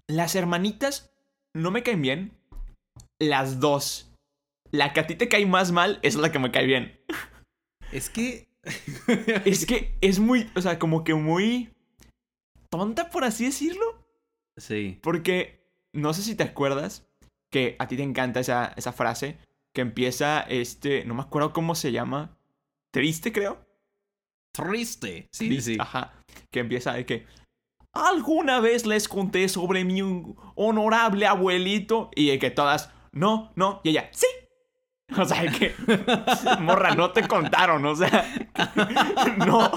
Las 0.06 0.34
hermanitas 0.34 1.10
no 1.54 1.70
me 1.70 1.82
caen 1.82 2.02
bien. 2.02 2.37
Las 3.20 3.60
dos. 3.60 4.12
La 4.70 4.92
que 4.92 5.00
a 5.00 5.06
ti 5.06 5.14
te 5.14 5.28
cae 5.28 5.46
más 5.46 5.72
mal 5.72 5.98
es 6.02 6.14
la 6.14 6.30
que 6.30 6.38
me 6.38 6.50
cae 6.50 6.66
bien. 6.66 7.00
Es 7.92 8.10
que. 8.10 8.48
Es 9.44 9.64
que 9.64 9.96
es 10.02 10.18
muy, 10.18 10.50
o 10.54 10.60
sea, 10.60 10.78
como 10.78 11.02
que 11.04 11.14
muy 11.14 11.70
tonta, 12.70 13.08
por 13.08 13.24
así 13.24 13.46
decirlo. 13.46 14.04
sí. 14.58 14.98
Porque 15.02 15.58
no 15.94 16.12
sé 16.12 16.22
si 16.22 16.34
te 16.34 16.42
acuerdas 16.42 17.08
que 17.50 17.76
a 17.78 17.88
ti 17.88 17.96
te 17.96 18.02
encanta 18.02 18.40
esa, 18.40 18.74
esa 18.76 18.92
frase 18.92 19.38
que 19.74 19.80
empieza 19.80 20.40
este, 20.42 21.04
no 21.04 21.14
me 21.14 21.22
acuerdo 21.22 21.52
cómo 21.52 21.74
se 21.74 21.92
llama. 21.92 22.36
Triste, 22.92 23.32
creo. 23.32 23.64
Triste. 24.52 25.28
Sí, 25.32 25.48
Triste, 25.48 25.72
sí. 25.74 25.78
Ajá. 25.80 26.12
Que 26.50 26.60
empieza 26.60 26.92
de 26.92 27.06
que 27.06 27.26
alguna 27.92 28.60
vez 28.60 28.86
les 28.86 29.08
conté 29.08 29.48
sobre 29.48 29.84
mi 29.84 30.02
honorable 30.56 31.26
abuelito 31.26 32.10
y 32.14 32.28
de 32.28 32.38
que 32.38 32.50
todas, 32.50 32.92
no, 33.12 33.52
no, 33.56 33.80
y 33.84 33.90
ella, 33.90 34.08
sí. 34.12 34.26
O 35.16 35.24
sea, 35.24 35.50
que, 35.50 35.74
morra, 36.60 36.94
no 36.94 37.12
te 37.12 37.26
contaron, 37.26 37.84
o 37.86 37.96
sea, 37.96 38.26
no. 39.46 39.70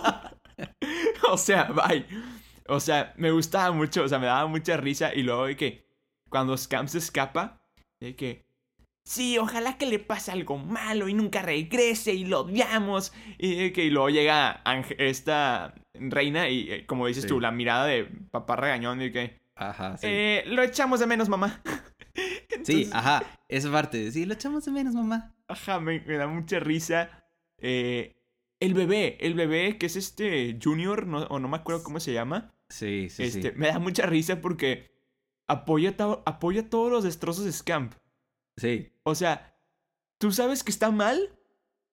O 1.29 1.37
sea, 1.37 1.71
bye. 1.71 2.05
O 2.67 2.79
sea, 2.79 3.13
me 3.17 3.31
gustaba 3.31 3.71
mucho, 3.71 4.03
o 4.03 4.07
sea, 4.07 4.19
me 4.19 4.25
daba 4.25 4.47
mucha 4.47 4.77
risa 4.77 5.13
y 5.13 5.23
luego 5.23 5.45
de 5.45 5.55
que 5.55 5.85
cuando 6.29 6.57
Scam 6.57 6.87
se 6.87 6.97
escapa, 6.97 7.61
de 7.99 8.15
que, 8.15 8.45
sí, 9.03 9.37
ojalá 9.37 9.77
que 9.77 9.85
le 9.85 9.99
pase 9.99 10.31
algo 10.31 10.57
malo 10.57 11.07
y 11.07 11.13
nunca 11.13 11.41
regrese 11.41 12.13
y 12.13 12.25
lo 12.25 12.41
odiamos. 12.41 13.13
Y 13.37 13.71
que 13.71 13.85
luego 13.85 14.09
llega 14.09 14.61
esta 14.97 15.73
reina 15.93 16.49
y, 16.49 16.71
eh, 16.71 16.85
como 16.85 17.07
dices 17.07 17.25
tú, 17.27 17.39
la 17.39 17.51
mirada 17.51 17.85
de 17.85 18.05
papá 18.31 18.55
regañón 18.55 19.01
y 19.01 19.11
que... 19.11 19.39
Ajá, 19.55 19.97
sí. 19.97 20.07
Eh, 20.09 20.43
lo 20.47 20.63
echamos 20.63 20.99
de 20.99 21.07
menos, 21.07 21.29
mamá. 21.29 21.61
Sí, 22.63 22.89
ajá, 22.91 23.23
esa 23.47 23.71
parte. 23.71 24.11
Sí, 24.11 24.25
lo 24.25 24.33
echamos 24.33 24.65
de 24.65 24.71
menos, 24.71 24.93
mamá. 24.93 25.35
Ajá, 25.47 25.79
me, 25.79 25.99
da 25.99 26.27
mucha 26.27 26.59
risa. 26.59 27.09
Eh, 27.57 28.15
el 28.59 28.73
bebé, 28.73 29.17
el 29.19 29.33
bebé 29.33 29.77
que 29.77 29.87
es 29.87 29.95
este 29.95 30.57
Junior, 30.61 31.07
o 31.29 31.39
no 31.39 31.47
me 31.47 31.57
acuerdo 31.57 31.83
cómo 31.83 31.99
se 31.99 32.13
llama. 32.13 32.53
Sí, 32.69 33.09
sí, 33.09 33.23
este, 33.23 33.51
Me 33.53 33.67
da 33.67 33.79
mucha 33.79 34.05
risa 34.05 34.41
porque 34.41 34.91
apoya, 35.47 35.95
apoya 36.25 36.69
todos 36.69 36.91
los 36.91 37.03
destrozos 37.03 37.45
de 37.45 37.51
Scamp. 37.51 37.93
Sí. 38.57 38.93
O 39.03 39.15
sea, 39.15 39.57
tú 40.17 40.31
sabes 40.31 40.63
que 40.63 40.71
está 40.71 40.91
mal, 40.91 41.37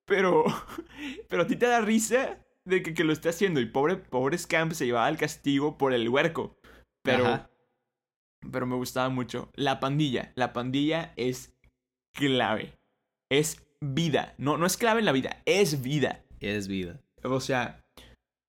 pero, 0.04 0.44
pero 1.28 1.42
a 1.42 1.46
ti 1.46 1.56
te 1.56 1.66
da 1.66 1.80
risa 1.80 2.38
de 2.64 2.82
que, 2.82 2.94
que 2.94 3.04
lo 3.04 3.12
esté 3.12 3.30
haciendo. 3.30 3.60
Y 3.60 3.66
pobre, 3.66 3.96
pobre 3.96 4.38
Scamp 4.38 4.72
se 4.72 4.86
llevaba 4.86 5.06
al 5.06 5.16
castigo 5.16 5.78
por 5.78 5.92
el 5.92 6.08
huerco. 6.08 6.60
Pero, 7.02 7.48
pero 8.52 8.66
me 8.66 8.76
gustaba 8.76 9.08
mucho. 9.08 9.50
La 9.54 9.80
pandilla. 9.80 10.32
La 10.34 10.52
pandilla 10.52 11.12
es 11.16 11.56
clave. 12.14 12.78
Es 13.30 13.66
vida. 13.80 14.34
No, 14.38 14.56
no 14.56 14.66
es 14.66 14.76
clave 14.76 15.00
en 15.00 15.06
la 15.06 15.12
vida, 15.12 15.42
es 15.44 15.82
vida. 15.82 16.24
Es 16.40 16.68
vida. 16.68 17.00
O 17.24 17.40
sea, 17.40 17.84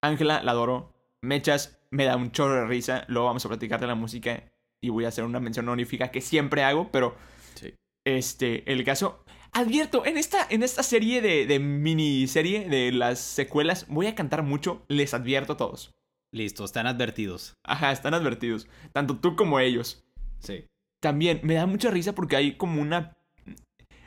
Ángela 0.01 0.41
la 0.43 0.51
adoro. 0.51 0.93
Mechas 1.22 1.79
me 1.91 2.05
da 2.05 2.15
un 2.15 2.31
chorro 2.31 2.55
de 2.55 2.65
risa. 2.65 3.05
Luego 3.08 3.27
vamos 3.27 3.46
a 3.46 3.50
platicar 3.50 3.79
de 3.79 3.88
la 3.88 3.96
música 3.96 4.43
y 4.81 4.89
voy 4.89 5.05
a 5.05 5.10
hacer 5.10 5.25
una 5.25 5.39
mención 5.39 5.67
honorífica 5.67 6.12
que 6.12 6.22
siempre 6.22 6.63
hago, 6.63 6.89
pero 6.91 7.15
sí. 7.55 7.74
este, 8.05 8.72
el 8.72 8.84
caso 8.86 9.25
Advierto, 9.51 10.05
en 10.05 10.17
esta, 10.17 10.46
en 10.50 10.63
esta 10.63 10.84
serie 10.84 11.22
de, 11.22 11.46
de 11.48 11.60
miniserie 11.60 12.69
de 12.69 12.91
las 12.91 13.19
secuelas 13.19 13.88
voy 13.88 14.08
a 14.08 14.15
cantar 14.15 14.43
mucho, 14.43 14.84
les 14.88 15.13
advierto 15.13 15.53
a 15.53 15.58
todos. 15.58 15.96
Listo, 16.31 16.63
están 16.63 16.88
advertidos. 16.88 17.57
Ajá, 17.63 17.91
están 17.91 18.13
advertidos. 18.13 18.67
Tanto 18.93 19.17
tú 19.17 19.36
como 19.36 19.59
ellos. 19.59 20.03
Sí. 20.39 20.65
También 21.01 21.39
me 21.43 21.55
da 21.55 21.65
mucha 21.65 21.89
risa 21.89 22.13
porque 22.13 22.36
hay 22.36 22.57
como 22.57 22.81
una... 22.81 23.17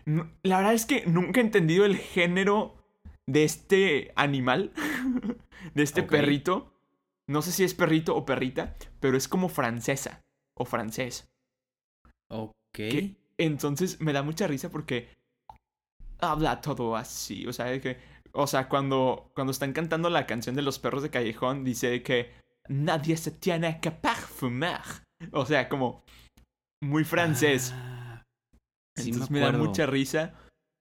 La 0.04 0.58
verdad 0.58 0.74
es 0.74 0.86
que 0.86 1.06
nunca 1.06 1.40
he 1.40 1.44
entendido 1.44 1.84
el 1.84 1.96
género 1.96 2.74
de 3.26 3.44
este 3.44 4.12
animal, 4.16 4.72
de 5.74 5.82
este 5.82 6.02
perrito. 6.02 6.72
No 7.28 7.42
sé 7.42 7.52
si 7.52 7.64
es 7.64 7.74
perrito 7.74 8.16
o 8.16 8.24
perrita, 8.24 8.76
pero 9.00 9.16
es 9.16 9.28
como 9.28 9.48
francesa 9.48 10.22
o 10.54 10.64
francés. 10.64 11.28
Ok. 12.28 12.80
entonces 13.36 14.00
me 14.00 14.12
da 14.12 14.22
mucha 14.22 14.46
risa 14.46 14.70
porque 14.70 15.08
habla 16.18 16.60
todo 16.60 16.96
así. 16.96 17.46
O 17.46 17.52
sea, 17.52 17.80
que, 17.80 17.98
o 18.32 18.46
sea 18.46 18.68
cuando, 18.68 19.30
cuando 19.34 19.50
están 19.50 19.72
cantando 19.72 20.10
la 20.10 20.26
canción 20.26 20.54
de 20.56 20.62
los 20.62 20.78
perros 20.78 21.02
de 21.02 21.10
callejón, 21.10 21.64
dice 21.64 22.02
que 22.02 22.32
nadie 22.68 23.16
se 23.16 23.30
tiene 23.30 23.80
que 23.80 23.90
perfumar. 23.90 24.82
O 25.32 25.46
sea, 25.46 25.68
como 25.68 26.04
muy 26.82 27.04
francés. 27.04 27.72
Ah, 27.74 28.24
Entonces 28.96 29.30
me, 29.30 29.40
da 29.40 29.52
mucha 29.52 29.86
risa. 29.86 30.34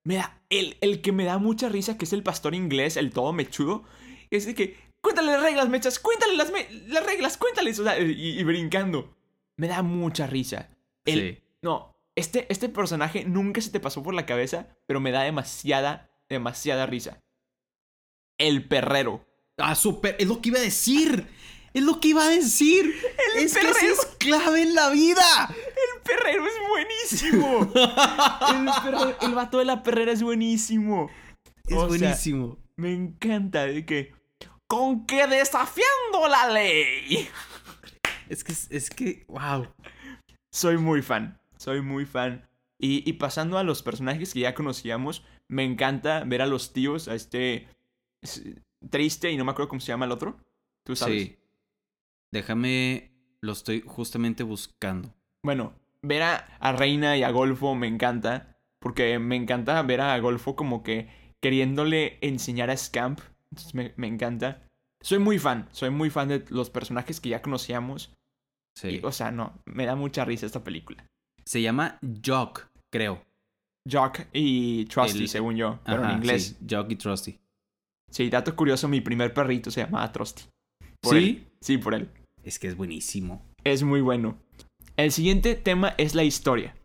Mira, 0.03 0.41
el, 0.49 0.77
el 0.81 1.01
que 1.01 1.11
me 1.11 1.25
da 1.25 1.37
mucha 1.37 1.69
risa, 1.69 1.97
que 1.97 2.05
es 2.05 2.13
el 2.13 2.23
pastor 2.23 2.55
inglés, 2.55 2.97
el 2.97 3.11
todo 3.11 3.33
mechudo, 3.33 3.83
es 4.31 4.45
de 4.45 4.55
que, 4.55 4.77
cuéntale 5.03 5.31
las 5.31 5.43
reglas, 5.43 5.69
mechas, 5.69 5.99
cuéntale 5.99 6.35
las, 6.35 6.51
las 6.87 7.05
reglas, 7.05 7.37
cuéntales, 7.37 7.77
o 7.79 7.83
sea, 7.83 7.99
y, 7.99 8.43
brincando. 8.43 9.15
Me 9.57 9.67
da 9.67 9.83
mucha 9.83 10.25
risa. 10.25 10.69
El, 11.05 11.35
sí. 11.35 11.43
No, 11.61 11.91
este, 12.15 12.51
este 12.51 12.67
personaje 12.67 13.25
nunca 13.25 13.61
se 13.61 13.69
te 13.69 13.79
pasó 13.79 14.01
por 14.01 14.15
la 14.15 14.25
cabeza, 14.25 14.75
pero 14.87 14.99
me 14.99 15.11
da 15.11 15.21
demasiada, 15.21 16.09
demasiada 16.29 16.87
risa. 16.87 17.19
El 18.37 18.67
perrero. 18.67 19.25
Ah, 19.57 19.75
super. 19.75 20.15
Es 20.19 20.27
lo 20.27 20.41
que 20.41 20.49
iba 20.49 20.59
a 20.59 20.63
decir. 20.63 21.27
Es 21.73 21.83
lo 21.83 21.99
que 21.99 22.09
iba 22.09 22.25
a 22.25 22.29
decir. 22.29 22.93
El 23.35 23.43
es 23.43 23.53
perrero. 23.53 23.75
Que 23.79 23.87
es 23.87 24.05
clave 24.17 24.61
en 24.63 24.75
la 24.75 24.89
vida. 24.89 25.23
El 25.49 26.01
perrero 26.03 26.45
es 26.45 26.53
buenísimo. 26.69 27.71
el, 28.49 28.83
perrero, 28.83 29.17
el 29.21 29.35
vato 29.35 29.59
de 29.59 29.65
la 29.65 29.83
perrera 29.83 30.11
es 30.11 30.23
buenísimo. 30.23 31.09
Es 31.65 31.75
buenísimo. 31.75 32.57
me 32.75 32.93
encanta 32.93 33.65
de 33.65 33.85
que. 33.85 34.13
Con 34.67 35.05
que 35.05 35.27
desafiando 35.27 36.27
la 36.29 36.47
ley. 36.51 37.29
Es 38.29 38.43
que, 38.43 38.53
es 38.69 38.89
que, 38.89 39.25
wow. 39.27 39.67
Soy 40.49 40.77
muy 40.77 41.01
fan 41.01 41.41
soy 41.61 41.81
muy 41.81 42.05
fan. 42.05 42.47
Y, 42.83 43.13
pasando 43.13 43.59
a 43.59 43.63
los 43.63 43.83
personajes 43.83 44.33
que 44.33 44.39
ya 44.39 44.55
conocíamos, 44.55 45.23
me 45.47 45.63
encanta 45.63 46.23
ver 46.25 46.41
a 46.41 46.47
los 46.47 46.73
tíos, 46.73 47.07
a 47.07 47.13
este 47.13 47.67
triste 48.89 49.31
y 49.31 49.37
no 49.37 49.45
me 49.45 49.51
acuerdo 49.51 49.69
cómo 49.69 49.81
se 49.81 49.87
llama 49.87 50.05
el 50.05 50.11
otro. 50.11 50.39
¿Tú 50.83 50.95
sabes? 50.95 51.23
Sí. 51.23 51.37
Déjame, 52.31 53.11
lo 53.41 53.51
estoy 53.51 53.81
justamente 53.85 54.43
buscando. 54.43 55.13
Bueno, 55.43 55.73
ver 56.01 56.23
a, 56.23 56.71
Reina 56.73 57.17
y 57.17 57.23
a 57.23 57.31
Golfo 57.31 57.75
me 57.75 57.87
encanta, 57.87 58.57
porque 58.79 59.19
me 59.19 59.35
encanta 59.35 59.81
ver 59.83 60.01
a 60.01 60.17
Golfo 60.19 60.55
como 60.55 60.83
que 60.83 61.09
queriéndole 61.41 62.17
enseñar 62.21 62.69
a 62.69 62.77
Scamp. 62.77 63.19
Entonces 63.51 63.75
me, 63.75 63.93
me 63.97 64.07
encanta. 64.07 64.67
Soy 65.01 65.19
muy 65.19 65.39
fan, 65.39 65.67
soy 65.71 65.89
muy 65.89 66.09
fan 66.09 66.27
de 66.29 66.45
los 66.49 66.69
personajes 66.69 67.19
que 67.19 67.29
ya 67.29 67.41
conocíamos. 67.41 68.13
Sí. 68.73 69.01
o 69.03 69.11
sea, 69.11 69.31
no, 69.31 69.61
me 69.65 69.85
da 69.85 69.95
mucha 69.95 70.23
risa 70.23 70.45
esta 70.45 70.63
película. 70.63 71.05
Se 71.43 71.61
llama 71.61 71.99
Jock, 72.25 72.69
creo. 72.89 73.21
Jock 73.89 74.27
y 74.31 74.85
Trusty, 74.85 75.27
según 75.27 75.55
yo, 75.55 75.79
pero 75.83 76.05
en 76.05 76.17
inglés. 76.17 76.55
Sí, 76.59 76.65
Jock 76.69 76.91
y 76.91 76.95
Trusty. 76.95 77.40
Sí, 78.11 78.29
dato 78.29 78.55
curioso, 78.55 78.87
mi 78.87 79.01
primer 79.01 79.33
perrito 79.33 79.71
se 79.71 79.81
llamaba 79.81 80.11
Trusty. 80.11 80.43
¿Sí? 81.03 81.47
Sí, 81.61 81.77
por 81.77 81.95
él. 81.95 82.09
Es 82.43 82.59
que 82.59 82.67
es 82.67 82.75
buenísimo. 82.75 83.43
Es 83.63 83.83
muy 83.83 84.01
bueno. 84.01 84.37
El 84.97 85.11
siguiente 85.11 85.55
tema 85.55 85.95
es 85.97 86.13
la 86.13 86.23
historia. 86.23 86.75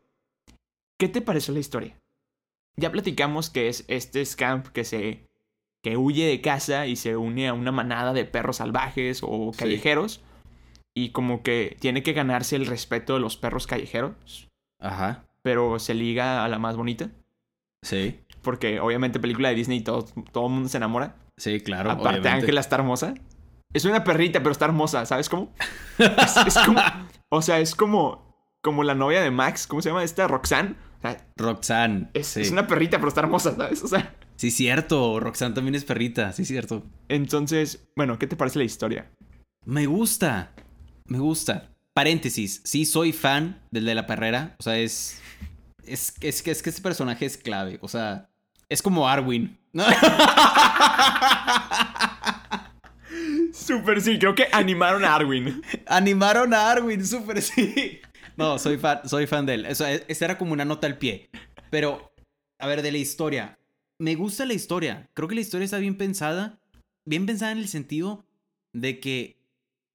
¿Qué 0.98 1.08
te 1.08 1.20
pareció 1.20 1.52
la 1.52 1.60
historia? 1.60 1.98
Ya 2.76 2.92
platicamos 2.92 3.50
que 3.50 3.68
es 3.68 3.84
este 3.88 4.24
scamp 4.24 4.68
que 4.68 4.84
se 4.84 5.26
que 5.82 5.96
huye 5.96 6.26
de 6.26 6.40
casa 6.40 6.86
y 6.86 6.96
se 6.96 7.16
une 7.16 7.48
a 7.48 7.54
una 7.54 7.70
manada 7.72 8.12
de 8.12 8.24
perros 8.24 8.56
salvajes 8.56 9.20
o 9.22 9.52
callejeros 9.56 10.20
y 10.94 11.10
como 11.10 11.42
que 11.42 11.76
tiene 11.78 12.02
que 12.02 12.12
ganarse 12.12 12.56
el 12.56 12.66
respeto 12.66 13.14
de 13.14 13.20
los 13.20 13.36
perros 13.36 13.66
callejeros. 13.66 14.48
Ajá. 14.80 15.24
Pero 15.42 15.78
se 15.78 15.94
liga 15.94 16.44
a 16.44 16.48
la 16.48 16.58
más 16.58 16.76
bonita. 16.76 17.10
Sí. 17.82 18.18
Porque 18.46 18.78
obviamente 18.78 19.18
película 19.18 19.48
de 19.48 19.56
Disney 19.56 19.80
todo, 19.80 20.04
todo 20.30 20.46
el 20.46 20.52
mundo 20.52 20.68
se 20.68 20.76
enamora. 20.76 21.16
Sí, 21.36 21.58
claro. 21.58 21.90
Aparte, 21.90 22.28
Ángela 22.28 22.60
está 22.60 22.76
hermosa. 22.76 23.14
Es 23.72 23.84
una 23.84 24.04
perrita, 24.04 24.38
pero 24.38 24.52
está 24.52 24.66
hermosa, 24.66 25.04
¿sabes 25.04 25.28
cómo? 25.28 25.52
es, 25.98 26.56
como. 26.64 26.80
O 27.28 27.42
sea, 27.42 27.58
es 27.58 27.74
como. 27.74 28.24
Como 28.62 28.84
la 28.84 28.94
novia 28.94 29.20
de 29.20 29.32
Max, 29.32 29.66
¿cómo 29.66 29.82
se 29.82 29.88
llama 29.88 30.04
esta? 30.04 30.28
Roxanne. 30.28 30.76
Roxanne. 31.36 32.08
Es, 32.14 32.36
es 32.36 32.52
una 32.52 32.68
perrita, 32.68 32.98
pero 32.98 33.08
está 33.08 33.22
hermosa, 33.22 33.56
¿sabes? 33.56 33.82
O 33.82 33.88
sea. 33.88 34.14
Sí, 34.36 34.52
cierto. 34.52 35.18
Roxanne 35.18 35.56
también 35.56 35.74
es 35.74 35.84
perrita, 35.84 36.32
sí, 36.32 36.44
cierto. 36.44 36.84
Entonces, 37.08 37.88
bueno, 37.96 38.20
¿qué 38.20 38.28
te 38.28 38.36
parece 38.36 38.60
la 38.60 38.64
historia? 38.64 39.10
Me 39.64 39.86
gusta. 39.86 40.52
Me 41.06 41.18
gusta. 41.18 41.72
Paréntesis, 41.94 42.60
sí 42.64 42.84
soy 42.84 43.12
fan 43.12 43.60
del 43.72 43.86
de 43.86 43.96
la 43.96 44.06
perrera. 44.06 44.54
O 44.60 44.62
sea, 44.62 44.78
es. 44.78 45.20
Es, 45.84 46.14
es, 46.20 46.46
es 46.46 46.62
que 46.62 46.70
ese 46.70 46.80
personaje 46.80 47.26
es 47.26 47.36
clave. 47.36 47.80
O 47.82 47.88
sea, 47.88 48.30
es 48.68 48.82
como 48.82 49.08
Arwin. 49.08 49.58
Súper 53.52 54.00
sí, 54.00 54.18
creo 54.18 54.34
que 54.34 54.48
animaron 54.52 55.04
a 55.04 55.14
Arwin. 55.14 55.62
Animaron 55.86 56.54
a 56.54 56.70
Arwin, 56.70 57.04
súper 57.04 57.42
sí. 57.42 58.00
No, 58.36 58.58
soy 58.58 58.78
fan, 58.78 59.00
soy 59.08 59.26
fan 59.26 59.46
de 59.46 59.54
él. 59.54 59.66
O 59.66 59.74
sea, 59.74 59.92
esa 59.92 60.24
era 60.24 60.38
como 60.38 60.52
una 60.52 60.64
nota 60.64 60.86
al 60.86 60.98
pie. 60.98 61.28
Pero, 61.70 62.12
a 62.60 62.66
ver, 62.66 62.82
de 62.82 62.92
la 62.92 62.98
historia. 62.98 63.58
Me 63.98 64.14
gusta 64.14 64.44
la 64.44 64.54
historia. 64.54 65.08
Creo 65.14 65.28
que 65.28 65.34
la 65.34 65.40
historia 65.40 65.64
está 65.64 65.78
bien 65.78 65.96
pensada. 65.96 66.60
Bien 67.08 67.24
pensada 67.26 67.52
en 67.52 67.58
el 67.58 67.68
sentido 67.68 68.26
de 68.74 69.00
que 69.00 69.38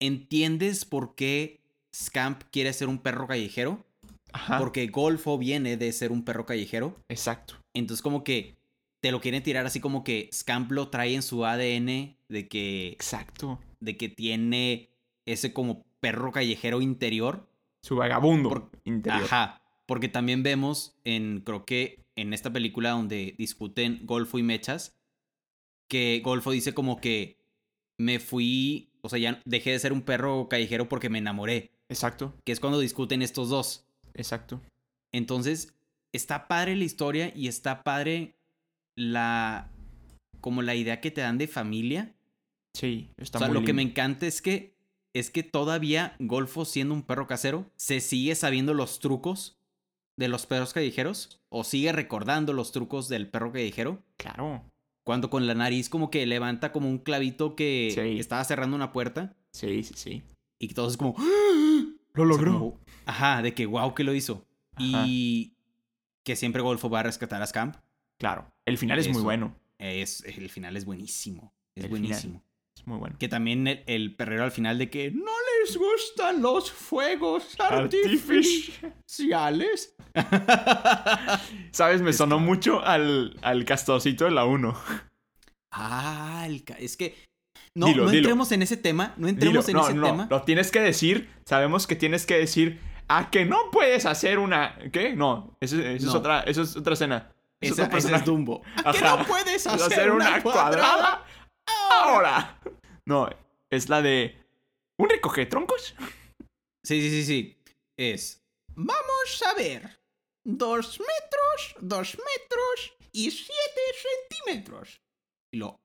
entiendes 0.02 0.86
por 0.86 1.14
qué 1.16 1.62
Scamp 1.96 2.44
quiere 2.52 2.74
ser 2.74 2.88
un 2.88 2.98
perro 2.98 3.28
callejero. 3.28 3.86
Ajá. 4.34 4.58
Porque 4.58 4.88
Golfo 4.88 5.38
viene 5.38 5.78
de 5.78 5.92
ser 5.92 6.12
un 6.12 6.24
perro 6.24 6.46
callejero. 6.46 6.98
Exacto. 7.10 7.56
Entonces 7.76 8.02
como 8.02 8.24
que 8.24 8.56
te 9.02 9.12
lo 9.12 9.20
quieren 9.20 9.44
tirar 9.44 9.66
así 9.66 9.80
como 9.80 10.04
que 10.04 10.30
Scamp 10.34 10.72
lo 10.72 10.90
trae 10.90 11.14
en 11.14 11.22
su 11.22 11.46
ADN 11.46 12.16
de 12.30 12.48
que... 12.48 12.90
Exacto. 12.90 13.60
De 13.80 13.98
que 13.98 14.10
tiene 14.10 14.90
ese 15.26 15.54
como 15.54 15.86
perro 16.00 16.32
callejero 16.32 16.82
interior. 16.82 17.48
Su 17.82 17.96
vagabundo 17.96 18.70
interior. 18.86 19.24
Ajá. 19.24 19.62
Porque 19.86 20.08
también 20.08 20.44
vemos 20.44 20.96
en, 21.04 21.42
creo 21.42 21.66
que 21.66 22.06
en 22.16 22.34
esta 22.34 22.54
película 22.54 22.92
donde 22.92 23.36
discuten 23.38 24.00
Golfo 24.04 24.38
y 24.38 24.44
Mechas, 24.44 24.96
que 25.90 26.22
Golfo 26.24 26.52
dice 26.52 26.74
como 26.74 27.02
que 27.02 27.38
me 27.98 28.20
fui 28.20 28.92
o 29.02 29.10
sea, 29.10 29.20
ya 29.20 29.42
dejé 29.46 29.72
de 29.72 29.80
ser 29.80 29.94
un 29.94 30.02
perro 30.02 30.48
callejero 30.48 30.88
porque 30.88 31.10
me 31.10 31.18
enamoré. 31.18 31.72
Exacto. 31.90 32.34
Que 32.46 32.52
es 32.52 32.60
cuando 32.60 32.80
discuten 32.80 33.22
estos 33.22 33.50
dos. 33.50 33.86
Exacto. 34.14 34.62
Entonces, 35.12 35.74
está 36.14 36.48
padre 36.48 36.76
la 36.76 36.84
historia 36.84 37.34
y 37.36 37.48
está 37.48 37.84
padre 37.84 38.36
la. 39.02 39.70
como 40.40 40.62
la 40.62 40.76
idea 40.76 41.02
que 41.02 41.12
te 41.12 41.22
dan 41.22 41.38
de 41.38 41.48
familia. 41.48 42.14
Sí, 42.74 43.10
está 43.18 43.38
o 43.38 43.40
sea, 43.40 43.48
muy 43.50 43.60
lo 43.60 43.66
que 43.66 43.74
me 43.74 43.82
encanta 43.82 44.26
es 44.28 44.42
que. 44.42 44.72
Es 45.14 45.30
que 45.30 45.44
todavía 45.44 46.16
Golfo, 46.20 46.64
siendo 46.64 46.94
un 46.94 47.04
perro 47.04 47.28
casero, 47.28 47.70
se 47.76 48.00
sigue 48.00 48.34
sabiendo 48.34 48.74
los 48.74 49.00
trucos 49.00 49.58
de 50.18 50.30
los 50.30 50.46
perros 50.46 50.72
callejeros. 50.74 51.42
O 51.50 51.66
sigue 51.66 51.92
recordando 51.92 52.54
los 52.54 52.72
trucos 52.72 53.10
del 53.10 53.28
perro 53.28 53.52
callejero. 53.52 54.02
Claro. 54.16 54.64
Cuando 55.04 55.30
con 55.30 55.48
la 55.48 55.54
nariz 55.54 55.90
como 55.90 56.10
que 56.12 56.26
levanta 56.26 56.72
como 56.72 56.88
un 56.88 57.00
clavito 57.00 57.56
que 57.58 57.92
Sí. 57.94 58.20
estaba 58.20 58.44
cerrando 58.46 58.76
una 58.78 58.94
puerta. 58.94 59.36
Sí, 59.52 59.84
sí, 59.84 59.94
sí. 59.98 60.24
Y 60.60 60.70
todos 60.70 60.96
como... 60.96 61.16
Lo 62.14 62.24
O 62.24 62.38
sea, 62.38 62.46
como- 62.46 62.80
ajá, 63.06 63.42
de 63.42 63.54
que 63.54 63.66
wow 63.66 63.94
que 63.94 64.04
lo 64.06 64.14
hizo. 64.14 64.46
Ajá. 64.76 65.04
Y 65.08 65.56
que 66.24 66.36
siempre 66.38 66.62
Golfo 66.62 66.90
va 66.90 67.02
a 67.02 67.04
rescatar 67.04 67.42
a 67.42 67.48
Scamp. 67.48 67.76
Claro. 68.22 68.50
El 68.66 68.78
final 68.78 68.98
es 69.00 69.10
muy 69.10 69.22
bueno. 69.22 69.54
Es, 69.80 70.24
el 70.24 70.50
final 70.50 70.78
es 70.78 70.86
buenísimo. 70.86 71.52
Es 71.76 71.84
El 71.86 71.90
buenísimo. 71.90 72.42
Es 72.78 72.88
muy 72.88 72.98
bueno. 73.00 73.16
Que 73.20 73.28
también 73.28 73.68
el, 73.68 73.84
el 73.88 74.16
perrero 74.16 74.44
al 74.46 74.52
final 74.52 74.78
de 74.78 74.90
que 74.90 75.12
no 75.12 75.32
les 75.60 75.76
gustan 75.78 76.42
los 76.42 76.72
fuegos 76.72 77.58
Artifici- 77.58 78.72
artificiales. 78.84 79.96
¿Sabes? 81.72 82.02
Me 82.02 82.12
Es 82.12 82.18
sonó 82.18 82.40
mucho 82.40 82.82
al, 82.86 83.36
al 83.42 83.66
castorcito 83.66 84.26
de 84.26 84.32
la 84.32 84.46
1. 84.46 84.74
ah, 85.72 86.44
el 86.48 86.64
ca- 86.64 86.76
es 86.80 86.98
que... 86.98 87.16
No, 87.74 87.88
Dilo, 87.88 88.04
no 88.04 88.10
dilo. 88.10 88.20
entremos 88.24 88.52
en 88.52 88.62
ese 88.64 88.76
tema. 88.78 89.14
No 89.18 89.28
entremos 89.30 89.68
en 89.70 89.76
no, 89.78 89.84
ese 89.86 89.94
no, 89.94 90.06
tema. 90.06 90.28
lo 90.30 90.44
tienes 90.44 90.72
que 90.72 90.82
decir. 90.82 91.30
Sabemos 91.46 91.88
que 91.88 91.96
tienes 91.96 92.26
que 92.26 92.38
decir 92.38 92.80
a 93.08 93.30
que 93.30 93.46
no 93.46 93.72
puedes 93.72 94.06
hacer 94.06 94.40
una. 94.40 94.78
¿Qué? 94.92 95.16
No, 95.16 95.56
eso, 95.62 95.78
eso 95.80 95.86
es 95.90 96.04
No. 96.04 96.14
otra, 96.16 96.42
eso 96.42 96.64
es 96.64 96.76
otra 96.76 96.94
escena. 96.96 97.32
Es 97.62 97.72
Esa, 97.72 97.86
esa 97.86 98.16
es. 98.16 98.26
Dumbo. 98.26 98.64
¿A 98.84 98.92
que 98.92 98.98
Ajá. 98.98 99.18
no 99.18 99.26
puedes 99.26 99.68
a 99.68 99.74
hacer, 99.76 100.12
una, 100.12 100.42
cuadrada? 100.42 101.26
ahora. 101.92 102.60
No, 103.06 103.30
es 103.70 103.88
la 103.88 104.02
de 104.02 104.36
un 104.98 105.10
recoge 105.10 105.46
troncos. 105.46 105.96
Sí, 106.84 107.00
sí, 107.02 107.10
sí, 107.10 107.24
sí. 107.26 107.58
Es. 107.98 108.44
Vamos 108.76 109.44
a 109.48 109.54
ver. 109.54 110.00
Dos 110.44 111.00
metros, 111.00 111.76
dos 111.82 112.18
metros 112.18 112.94
y 113.12 113.30
siete 113.30 113.82
centímetros. 114.44 115.02
Y 115.52 115.58
lo. 115.58 115.80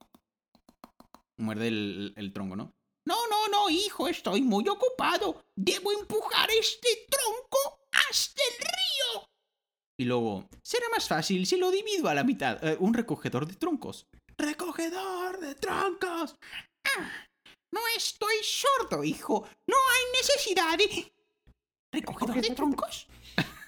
Muerde 1.38 1.68
el, 1.68 2.14
el 2.16 2.32
tronco, 2.32 2.56
¿no? 2.56 2.72
No, 3.04 3.26
no, 3.28 3.48
no, 3.48 3.68
hijo, 3.70 4.08
estoy 4.08 4.40
muy 4.40 4.66
ocupado. 4.68 5.44
Debo 5.54 5.92
empujar 5.92 6.48
este 6.50 7.06
tronco 7.10 7.80
hasta 7.92 8.42
el. 8.42 8.65
Y 9.98 10.04
luego, 10.04 10.48
será 10.62 10.86
más 10.90 11.08
fácil 11.08 11.46
si 11.46 11.56
lo 11.56 11.70
divido 11.70 12.08
a 12.08 12.14
la 12.14 12.24
mitad. 12.24 12.62
Eh, 12.62 12.76
un 12.80 12.92
recogedor 12.92 13.46
de 13.46 13.54
troncos. 13.54 14.06
¡Recogedor 14.36 15.40
de 15.40 15.54
troncos! 15.54 16.36
Ah, 16.84 17.10
no 17.72 17.80
estoy 17.96 18.34
sordo, 18.42 19.02
hijo. 19.02 19.48
No 19.66 19.76
hay 19.76 20.04
necesidad 20.20 20.76
de... 20.78 21.12
¿Recogedor 21.92 22.42
de 22.42 22.50
troncos? 22.50 23.08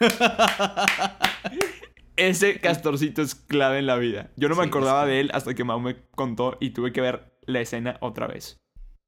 Ese 2.16 2.60
castorcito 2.60 3.22
es 3.22 3.34
clave 3.34 3.78
en 3.78 3.86
la 3.86 3.96
vida. 3.96 4.30
Yo 4.36 4.48
no 4.48 4.56
me 4.56 4.64
Sí, 4.64 4.68
acordaba 4.68 5.06
de 5.06 5.20
él 5.20 5.30
hasta 5.32 5.54
que 5.54 5.64
Mau 5.64 5.80
me 5.80 6.02
contó 6.10 6.58
y 6.60 6.70
tuve 6.70 6.92
que 6.92 7.00
ver 7.00 7.38
la 7.46 7.60
escena 7.60 7.96
otra 8.00 8.26
vez. 8.26 8.58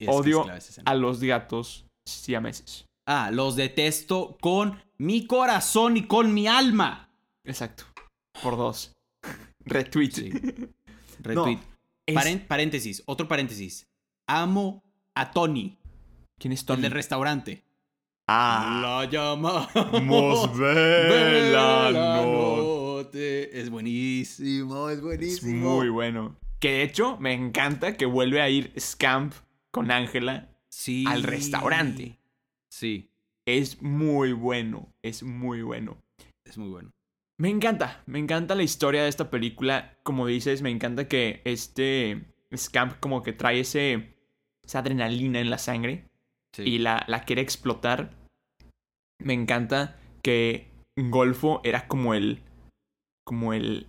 Odio 0.07 0.47
a 0.85 0.95
los 0.95 1.21
gatos 1.21 1.87
siameses. 2.07 2.87
Ah, 3.07 3.31
los 3.33 3.57
detesto 3.57 4.39
con 4.41 4.81
mi 4.97 5.27
corazón 5.27 5.97
y 5.97 6.07
con 6.07 6.33
mi 6.33 6.47
alma. 6.47 7.10
Exacto. 7.45 7.85
Por 8.43 8.57
dos. 8.57 8.93
Retweet. 9.65 10.11
Sí. 10.13 10.31
Retweet. 11.21 11.59
Es- 12.07 12.41
paréntesis, 12.49 13.03
otro 13.07 13.29
paréntesis. 13.29 13.87
Amo 14.27 14.83
a 15.15 15.31
Tony, 15.31 15.77
¿Quién 16.39 16.53
es 16.53 16.61
el 16.61 16.67
Tony? 16.67 16.83
del 16.83 16.93
restaurante. 16.93 17.63
Ah. 18.29 18.81
La 18.83 19.11
llamamos 19.11 20.57
Velano. 20.57 22.27
noche. 23.03 23.59
Es 23.61 23.71
buenísimo, 23.71 24.89
es 24.89 24.99
Es 24.99 25.03
buenísimo. 25.03 25.77
muy 25.77 25.89
bueno. 25.89 26.37
Que 26.61 26.71
de 26.73 26.83
hecho 26.85 27.17
me 27.19 27.33
encanta 27.33 27.97
que 27.97 28.07
vuelve 28.07 28.41
a 28.41 28.49
ir 28.49 28.73
Scamp 28.79 29.35
con 29.71 29.91
Ángela. 29.91 30.49
Sí. 30.69 31.05
al 31.09 31.25
restaurante. 31.25 32.21
Sí, 32.71 33.11
Es 33.47 33.83
muy 33.83 34.33
bueno. 34.33 34.93
Es 35.03 35.25
muy 35.25 35.63
bueno. 35.63 35.97
es 36.45 36.57
muy 36.57 36.69
bueno. 36.69 36.93
Me 37.41 37.49
encanta, 37.49 38.03
me 38.05 38.19
encanta 38.19 38.55
la 38.55 38.63
historia 38.63 39.03
de 39.03 39.09
esta 39.09 39.31
película. 39.31 39.97
Como 40.03 40.27
dices, 40.27 40.61
me 40.61 40.69
encanta 40.69 41.09
que 41.09 41.41
este 41.47 42.27
Scamp 42.55 43.01
como 43.01 43.23
que 43.23 43.33
trae 43.33 43.61
ese, 43.61 44.15
esa 44.63 44.81
adrenalina 44.81 45.41
en 45.41 45.49
la 45.49 45.57
sangre 45.57 46.05
Sí. 46.55 46.65
y 46.65 46.79
la, 46.81 47.05
la 47.07 47.23
quiere 47.25 47.41
explotar. 47.41 48.11
Me 49.23 49.33
encanta 49.33 49.97
que 50.21 50.69
Golfo 50.99 51.63
era 51.65 51.87
como 51.89 52.13
el, 52.13 52.43
como 53.25 53.55
el 53.55 53.87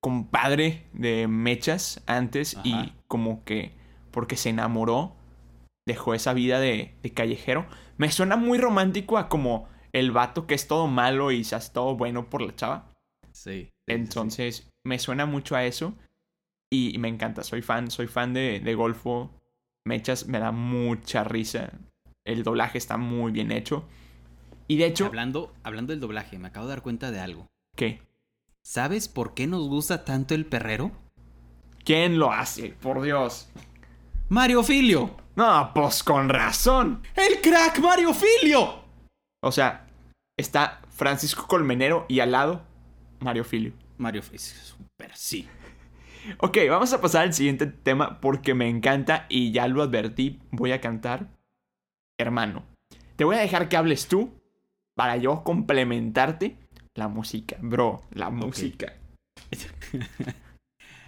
compadre 0.00 0.86
de 0.94 1.26
Mechas 1.28 2.02
antes 2.06 2.56
y 2.64 2.92
como 3.06 3.44
que 3.44 3.72
porque 4.12 4.36
se 4.36 4.48
enamoró 4.50 5.14
dejó 5.86 6.14
esa 6.14 6.32
vida 6.32 6.58
de, 6.60 6.94
de 7.02 7.10
callejero. 7.12 7.66
Me 7.98 8.10
suena 8.10 8.36
muy 8.36 8.56
romántico 8.56 9.18
a 9.18 9.28
como 9.28 9.68
el 9.92 10.10
vato 10.10 10.46
que 10.46 10.54
es 10.54 10.68
todo 10.68 10.86
malo 10.86 11.32
y 11.32 11.44
se 11.44 11.56
hace 11.56 11.72
todo 11.72 11.96
bueno 11.96 12.30
por 12.30 12.40
la 12.40 12.54
chava. 12.54 12.93
Sí, 13.44 13.66
sí. 13.66 13.72
Entonces, 13.86 14.72
me 14.84 14.98
suena 14.98 15.26
mucho 15.26 15.54
a 15.54 15.64
eso. 15.64 15.94
Y, 16.72 16.94
y 16.94 16.98
me 16.98 17.08
encanta. 17.08 17.42
Soy 17.42 17.60
fan, 17.60 17.90
soy 17.90 18.06
fan 18.06 18.32
de, 18.32 18.60
de 18.60 18.74
Golfo. 18.74 19.30
Mechas 19.86 20.26
me 20.26 20.38
da 20.38 20.50
mucha 20.50 21.24
risa. 21.24 21.72
El 22.24 22.42
doblaje 22.42 22.78
está 22.78 22.96
muy 22.96 23.32
bien 23.32 23.52
hecho. 23.52 23.84
Y 24.66 24.78
de 24.78 24.86
hecho, 24.86 25.06
Hablando, 25.06 25.52
hablando 25.62 25.92
del 25.92 26.00
doblaje, 26.00 26.38
me 26.38 26.48
acabo 26.48 26.66
de 26.66 26.70
dar 26.70 26.82
cuenta 26.82 27.10
de 27.10 27.20
algo. 27.20 27.46
¿qué? 27.76 28.00
¿Sabes 28.64 29.08
por 29.08 29.34
qué 29.34 29.46
nos 29.46 29.68
gusta 29.68 30.06
tanto 30.06 30.34
el 30.34 30.46
perrero? 30.46 30.90
¿Quién 31.84 32.18
lo 32.18 32.32
hace? 32.32 32.70
Por 32.70 33.02
Dios. 33.02 33.50
Mario 34.30 34.62
Filio. 34.62 35.14
No, 35.36 35.70
pues 35.74 36.02
con 36.02 36.30
razón. 36.30 37.02
¡El 37.14 37.42
crack 37.42 37.78
Mario 37.80 38.14
Filio! 38.14 38.84
O 39.42 39.52
sea, 39.52 39.86
está 40.38 40.80
Francisco 40.88 41.46
Colmenero 41.46 42.06
y 42.08 42.20
al 42.20 42.32
lado 42.32 42.62
Mario 43.24 43.42
Filio. 43.44 43.72
Mario 43.96 44.22
Filio, 44.22 44.38
super, 44.40 45.10
sí. 45.16 45.48
Ok, 46.38 46.56
vamos 46.70 46.90
a 46.94 47.02
pasar 47.02 47.24
al 47.24 47.34
siguiente 47.34 47.66
tema 47.66 48.18
porque 48.20 48.54
me 48.54 48.66
encanta 48.68 49.26
y 49.28 49.52
ya 49.52 49.68
lo 49.68 49.82
advertí. 49.82 50.40
Voy 50.52 50.72
a 50.72 50.80
cantar. 50.80 51.28
Hermano, 52.18 52.64
te 53.16 53.24
voy 53.24 53.36
a 53.36 53.40
dejar 53.40 53.68
que 53.68 53.76
hables 53.76 54.08
tú 54.08 54.32
para 54.94 55.18
yo 55.18 55.44
complementarte 55.44 56.56
la 56.94 57.08
música. 57.08 57.56
Bro, 57.60 58.04
la 58.12 58.30
música. 58.30 58.94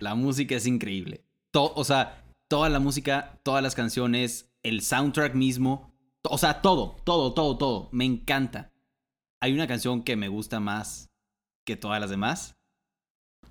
La 0.00 0.14
música 0.14 0.54
es 0.56 0.66
increíble. 0.66 1.24
To- 1.52 1.72
o 1.74 1.82
sea, 1.82 2.22
toda 2.48 2.68
la 2.68 2.80
música, 2.80 3.38
todas 3.42 3.62
las 3.62 3.74
canciones, 3.74 4.50
el 4.62 4.82
soundtrack 4.82 5.34
mismo, 5.34 5.90
o 6.28 6.36
sea, 6.36 6.60
todo, 6.60 6.96
todo, 7.04 7.32
todo, 7.32 7.56
todo. 7.56 7.88
Me 7.92 8.04
encanta. 8.04 8.70
Hay 9.40 9.54
una 9.54 9.66
canción 9.66 10.02
que 10.02 10.16
me 10.16 10.28
gusta 10.28 10.60
más 10.60 11.05
que 11.66 11.76
todas 11.76 12.00
las 12.00 12.08
demás. 12.08 12.56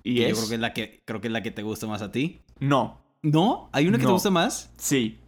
Y 0.02 0.16
que 0.16 0.30
es... 0.30 0.30
Yo 0.30 0.36
creo 0.36 0.48
que 0.48 0.54
es 0.56 0.60
la 0.60 0.72
que 0.72 1.02
creo 1.04 1.20
que 1.20 1.28
es 1.28 1.32
la 1.32 1.42
que 1.42 1.50
te 1.52 1.62
gusta 1.62 1.86
más 1.86 2.02
a 2.02 2.10
ti. 2.10 2.40
No, 2.58 3.00
¿No? 3.22 3.68
¿Hay 3.72 3.86
una 3.88 3.98
que 3.98 4.04
No. 4.04 4.08
te 4.10 4.12
gusta 4.14 4.30
más? 4.30 4.72
sí. 4.76 5.18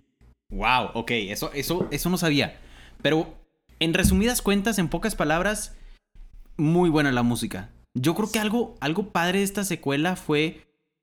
Wow, 0.50 0.92
ok, 0.94 1.10
eso, 1.10 1.52
eso, 1.52 1.86
eso 1.90 2.08
no 2.08 2.16
sabía. 2.16 2.58
Pero 3.02 3.34
en 3.80 3.92
resumidas 3.92 4.40
cuentas, 4.40 4.78
en 4.78 4.88
pocas 4.88 5.14
palabras, 5.14 5.76
muy 6.56 6.88
buena 6.88 7.12
la 7.12 7.22
música. 7.22 7.70
Yo 7.94 8.14
creo 8.14 8.32
que 8.32 8.38
algo, 8.38 8.74
algo 8.80 9.10
padre 9.12 9.40
de 9.40 9.44
esta 9.44 9.62
secuela 9.64 10.16
fue 10.16 10.62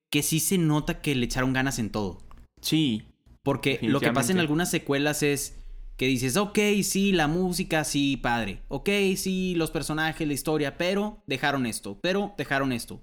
que 0.10 0.24
sí 0.24 0.39
se 0.39 0.58
nota 0.58 1.00
que 1.00 1.13
le 1.13 1.26
echaron 1.26 1.54
ganas 1.54 1.78
en 1.78 1.91
todo. 1.91 2.24
Sí. 2.60 3.04
Porque 3.43 3.78
lo 3.84 4.00
que 4.00 4.12
pasa 4.12 4.32
en 4.32 4.39
algunas 4.39 4.71
secuelas 4.71 5.21
es 5.21 5.56
que 5.97 6.08
dices, 6.08 6.36
ok, 6.38 6.60
sí, 6.84 7.12
la 7.13 7.27
música, 7.27 7.84
sí, 7.84 8.17
padre. 8.17 8.63
Ok, 8.67 8.89
sí, 9.15 9.53
los 9.55 9.71
personajes, 9.71 10.27
la 10.27 10.34
historia, 10.34 10.77
pero 10.77 11.23
dejaron 11.25 11.65
esto, 11.65 11.99
pero 12.01 12.34
dejaron 12.38 12.71
esto. 12.73 13.01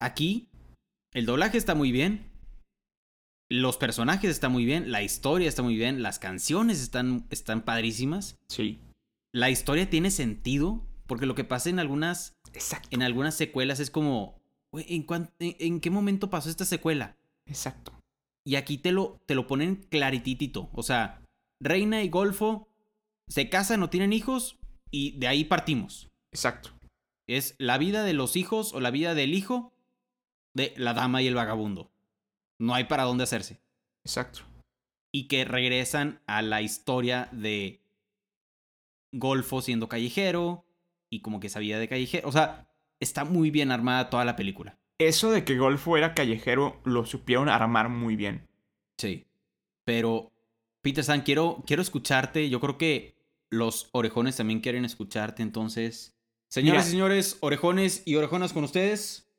Aquí, 0.00 0.48
el 1.12 1.24
doblaje 1.26 1.56
está 1.58 1.74
muy 1.74 1.90
bien. 1.92 2.30
Los 3.50 3.78
personajes 3.78 4.30
están 4.30 4.52
muy 4.52 4.66
bien, 4.66 4.92
la 4.92 5.02
historia 5.02 5.48
está 5.48 5.62
muy 5.62 5.74
bien, 5.76 6.02
las 6.02 6.18
canciones 6.18 6.82
están, 6.82 7.26
están 7.30 7.62
padrísimas. 7.62 8.36
Sí. 8.48 8.78
La 9.32 9.48
historia 9.48 9.88
tiene 9.88 10.10
sentido, 10.10 10.84
porque 11.06 11.24
lo 11.24 11.34
que 11.34 11.44
pasa 11.44 11.70
en 11.70 11.78
algunas, 11.78 12.34
Exacto. 12.52 12.88
en 12.92 13.02
algunas 13.02 13.34
secuelas 13.34 13.80
es 13.80 13.90
como, 13.90 14.38
"Güey, 14.70 14.84
¿en, 14.90 15.02
cuán- 15.02 15.30
en, 15.38 15.56
en 15.60 15.80
qué 15.80 15.88
momento 15.88 16.28
pasó 16.28 16.50
esta 16.50 16.66
secuela? 16.66 17.16
Exacto. 17.46 17.92
Y 18.44 18.56
aquí 18.56 18.76
te 18.76 18.92
lo, 18.92 19.18
te 19.24 19.34
lo 19.34 19.46
ponen 19.46 19.76
clarititito. 19.88 20.68
O 20.74 20.82
sea, 20.82 21.22
Reina 21.60 22.02
y 22.02 22.08
Golfo 22.08 22.68
se 23.28 23.48
casan, 23.48 23.80
no 23.80 23.90
tienen 23.90 24.12
hijos, 24.12 24.58
y 24.90 25.18
de 25.18 25.28
ahí 25.28 25.44
partimos. 25.44 26.08
Exacto. 26.32 26.70
Es 27.26 27.54
la 27.58 27.78
vida 27.78 28.04
de 28.04 28.14
los 28.14 28.36
hijos 28.36 28.72
o 28.72 28.80
la 28.80 28.90
vida 28.90 29.14
del 29.14 29.34
hijo 29.34 29.72
de 30.54 30.72
la 30.76 30.94
dama 30.94 31.22
y 31.22 31.26
el 31.26 31.34
vagabundo. 31.34 31.90
No 32.58 32.74
hay 32.74 32.84
para 32.84 33.04
dónde 33.04 33.24
hacerse. 33.24 33.60
Exacto. 34.04 34.40
Y 35.12 35.28
que 35.28 35.44
regresan 35.44 36.22
a 36.26 36.42
la 36.42 36.62
historia 36.62 37.28
de 37.32 37.82
Golfo 39.12 39.60
siendo 39.60 39.88
callejero 39.88 40.64
y 41.10 41.20
como 41.20 41.40
que 41.40 41.48
sabía 41.48 41.78
de 41.78 41.88
callejero. 41.88 42.28
O 42.28 42.32
sea, 42.32 42.68
está 43.00 43.24
muy 43.24 43.50
bien 43.50 43.70
armada 43.70 44.10
toda 44.10 44.24
la 44.24 44.36
película. 44.36 44.78
Eso 44.98 45.30
de 45.30 45.44
que 45.44 45.56
Golfo 45.56 45.96
era 45.96 46.14
callejero 46.14 46.80
lo 46.84 47.06
supieron 47.06 47.48
armar 47.48 47.88
muy 47.88 48.16
bien. 48.16 48.48
Sí. 48.98 49.26
Pero, 49.84 50.32
Peter 50.82 51.04
San, 51.04 51.22
quiero, 51.22 51.62
quiero 51.66 51.82
escucharte. 51.82 52.48
Yo 52.48 52.60
creo 52.60 52.78
que 52.78 53.16
los 53.50 53.88
orejones 53.92 54.36
también 54.36 54.60
quieren 54.60 54.84
escucharte. 54.84 55.42
Entonces, 55.42 56.16
señoras 56.48 56.84
Mira. 56.84 56.88
y 56.88 56.90
señores, 56.90 57.38
orejones 57.40 58.02
y 58.06 58.16
orejonas 58.16 58.52
con 58.52 58.64
ustedes, 58.64 59.30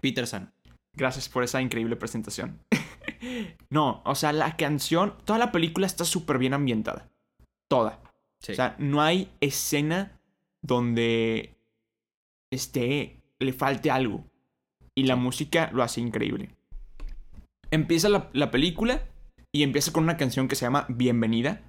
Peter 0.00 0.26
San. 0.26 0.52
Gracias 0.94 1.28
por 1.28 1.44
esa 1.44 1.60
increíble 1.60 1.96
presentación. 1.96 2.62
no, 3.70 4.02
o 4.04 4.14
sea, 4.14 4.32
la 4.32 4.56
canción, 4.56 5.14
toda 5.24 5.38
la 5.38 5.52
película 5.52 5.86
está 5.86 6.04
súper 6.04 6.38
bien 6.38 6.54
ambientada. 6.54 7.10
Toda. 7.68 8.00
Sí. 8.40 8.52
O 8.52 8.54
sea, 8.54 8.76
no 8.78 9.02
hay 9.02 9.30
escena 9.40 10.20
donde 10.62 11.56
este 12.50 13.22
le 13.38 13.52
falte 13.52 13.90
algo. 13.90 14.24
Y 14.94 15.02
la 15.02 15.16
música 15.16 15.70
lo 15.74 15.82
hace 15.82 16.00
increíble. 16.00 16.54
Empieza 17.70 18.08
la, 18.08 18.30
la 18.32 18.50
película 18.50 19.02
y 19.56 19.62
empieza 19.62 19.92
con 19.92 20.04
una 20.04 20.16
canción 20.16 20.48
que 20.48 20.56
se 20.56 20.64
llama 20.66 20.84
Bienvenida, 20.88 21.60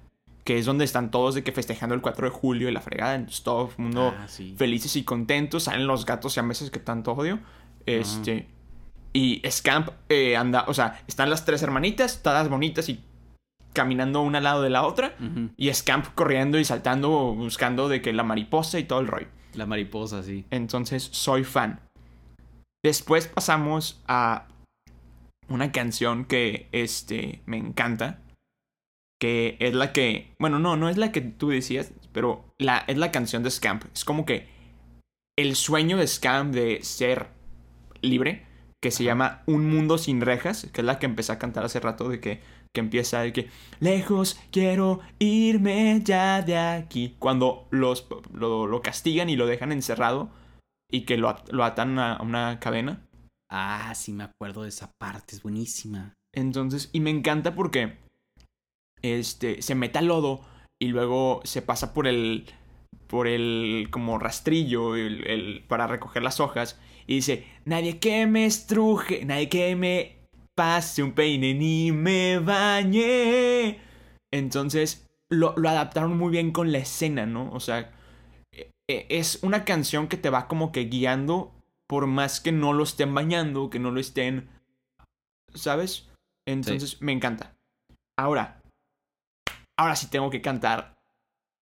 que 0.44 0.58
es 0.58 0.66
donde 0.66 0.84
están 0.84 1.10
todos 1.10 1.34
de 1.34 1.42
que 1.44 1.52
festejando 1.52 1.94
el 1.94 2.00
4 2.00 2.26
de 2.26 2.30
julio 2.30 2.68
y 2.68 2.72
la 2.72 2.80
fregada, 2.80 3.14
entonces 3.14 3.42
todo 3.42 3.70
el 3.76 3.82
mundo 3.82 4.14
Ah, 4.16 4.26
sí. 4.28 4.54
felices 4.56 4.96
y 4.96 5.04
contentos, 5.04 5.64
salen 5.64 5.86
los 5.86 6.06
gatos 6.06 6.36
y 6.36 6.40
a 6.40 6.42
meses 6.42 6.70
que 6.70 6.78
tanto 6.80 7.12
odio. 7.12 7.40
Este. 7.86 8.48
Y 9.12 9.42
Scamp 9.50 9.88
eh, 10.08 10.36
anda, 10.36 10.64
o 10.68 10.74
sea, 10.74 11.02
están 11.06 11.30
las 11.30 11.44
tres 11.44 11.62
hermanitas, 11.62 12.22
todas 12.22 12.48
bonitas 12.48 12.88
y 12.88 13.02
caminando 13.72 14.20
una 14.22 14.38
al 14.38 14.44
lado 14.44 14.62
de 14.62 14.70
la 14.70 14.84
otra. 14.86 15.14
Y 15.56 15.72
Scamp 15.72 16.06
corriendo 16.14 16.58
y 16.58 16.64
saltando, 16.64 17.34
buscando 17.34 17.88
de 17.88 18.02
que 18.02 18.12
la 18.12 18.22
mariposa 18.22 18.78
y 18.78 18.84
todo 18.84 19.00
el 19.00 19.06
rollo. 19.06 19.28
La 19.54 19.66
mariposa, 19.66 20.22
sí. 20.22 20.44
Entonces, 20.50 21.08
soy 21.12 21.44
fan. 21.44 21.80
Después 22.82 23.26
pasamos 23.26 24.00
a 24.06 24.46
una 25.48 25.72
canción 25.72 26.24
que 26.24 26.68
este 26.72 27.42
me 27.46 27.56
encanta. 27.56 28.22
Que 29.20 29.56
es 29.58 29.74
la 29.74 29.92
que. 29.92 30.34
Bueno, 30.38 30.58
no, 30.58 30.76
no 30.76 30.88
es 30.88 30.96
la 30.96 31.10
que 31.10 31.20
tú 31.20 31.48
decías, 31.48 31.92
pero 32.12 32.54
la, 32.58 32.84
es 32.86 32.96
la 32.98 33.10
canción 33.10 33.42
de 33.42 33.50
Scamp. 33.50 33.84
Es 33.92 34.04
como 34.04 34.24
que 34.24 34.46
el 35.36 35.56
sueño 35.56 35.96
de 35.96 36.06
Scamp 36.06 36.54
de 36.54 36.82
ser 36.82 37.28
libre. 38.00 38.46
Que 38.80 38.92
se 38.92 39.02
llama 39.02 39.42
Un 39.46 39.68
Mundo 39.68 39.98
Sin 39.98 40.20
Rejas. 40.20 40.68
Que 40.72 40.82
es 40.82 40.84
la 40.84 41.00
que 41.00 41.06
empecé 41.06 41.32
a 41.32 41.38
cantar 41.38 41.64
hace 41.64 41.80
rato. 41.80 42.08
De 42.08 42.20
que, 42.20 42.40
que 42.72 42.80
empieza 42.80 43.20
de 43.22 43.32
que. 43.32 43.48
Lejos 43.80 44.38
quiero 44.52 45.00
irme 45.18 46.00
ya 46.04 46.42
de 46.42 46.56
aquí. 46.56 47.16
Cuando 47.18 47.66
los, 47.70 48.06
lo, 48.32 48.68
lo 48.68 48.82
castigan 48.82 49.28
y 49.28 49.36
lo 49.36 49.46
dejan 49.46 49.72
encerrado. 49.72 50.30
Y 50.88 51.00
que 51.06 51.16
lo, 51.16 51.34
lo 51.50 51.64
atan 51.64 51.98
a 51.98 52.18
una 52.22 52.60
cadena. 52.60 53.07
Ah, 53.50 53.94
sí, 53.94 54.12
me 54.12 54.24
acuerdo 54.24 54.62
de 54.62 54.68
esa 54.68 54.90
parte. 54.98 55.34
Es 55.34 55.42
buenísima. 55.42 56.14
Entonces, 56.34 56.90
y 56.92 57.00
me 57.00 57.10
encanta 57.10 57.54
porque 57.54 57.96
este 59.02 59.62
se 59.62 59.74
mete 59.74 59.98
al 59.98 60.06
lodo 60.06 60.40
y 60.78 60.88
luego 60.88 61.40
se 61.44 61.62
pasa 61.62 61.94
por 61.94 62.06
el 62.06 62.46
por 63.06 63.26
el 63.26 63.88
como 63.90 64.18
rastrillo 64.18 64.96
el, 64.96 65.64
para 65.66 65.86
recoger 65.86 66.22
las 66.22 66.40
hojas 66.40 66.78
y 67.06 67.16
dice, 67.16 67.46
"Nadie 67.64 67.98
que 67.98 68.26
me 68.26 68.44
estruje, 68.44 69.24
nadie 69.24 69.48
que 69.48 69.74
me 69.76 70.18
pase 70.54 71.02
un 71.02 71.12
peine 71.12 71.54
ni 71.54 71.90
me 71.92 72.38
bañe." 72.38 73.80
Entonces, 74.30 75.06
lo, 75.30 75.54
lo 75.56 75.68
adaptaron 75.70 76.18
muy 76.18 76.30
bien 76.30 76.52
con 76.52 76.70
la 76.70 76.78
escena, 76.78 77.24
¿no? 77.24 77.50
O 77.52 77.60
sea, 77.60 77.92
e- 78.52 78.70
e- 78.90 79.06
es 79.08 79.38
una 79.42 79.64
canción 79.64 80.06
que 80.08 80.18
te 80.18 80.28
va 80.30 80.48
como 80.48 80.70
que 80.72 80.84
guiando 80.84 81.54
por 81.88 82.06
más 82.06 82.40
que 82.40 82.52
no 82.52 82.72
lo 82.72 82.84
estén 82.84 83.12
bañando, 83.14 83.70
que 83.70 83.80
no 83.80 83.90
lo 83.90 83.98
estén 83.98 84.48
¿sabes? 85.54 86.08
Entonces 86.46 87.00
me 87.02 87.12
encanta. 87.12 87.56
Ahora, 88.16 88.62
ahora 89.76 89.96
sí 89.96 90.08
tengo 90.08 90.30
que 90.30 90.42
cantar 90.42 90.98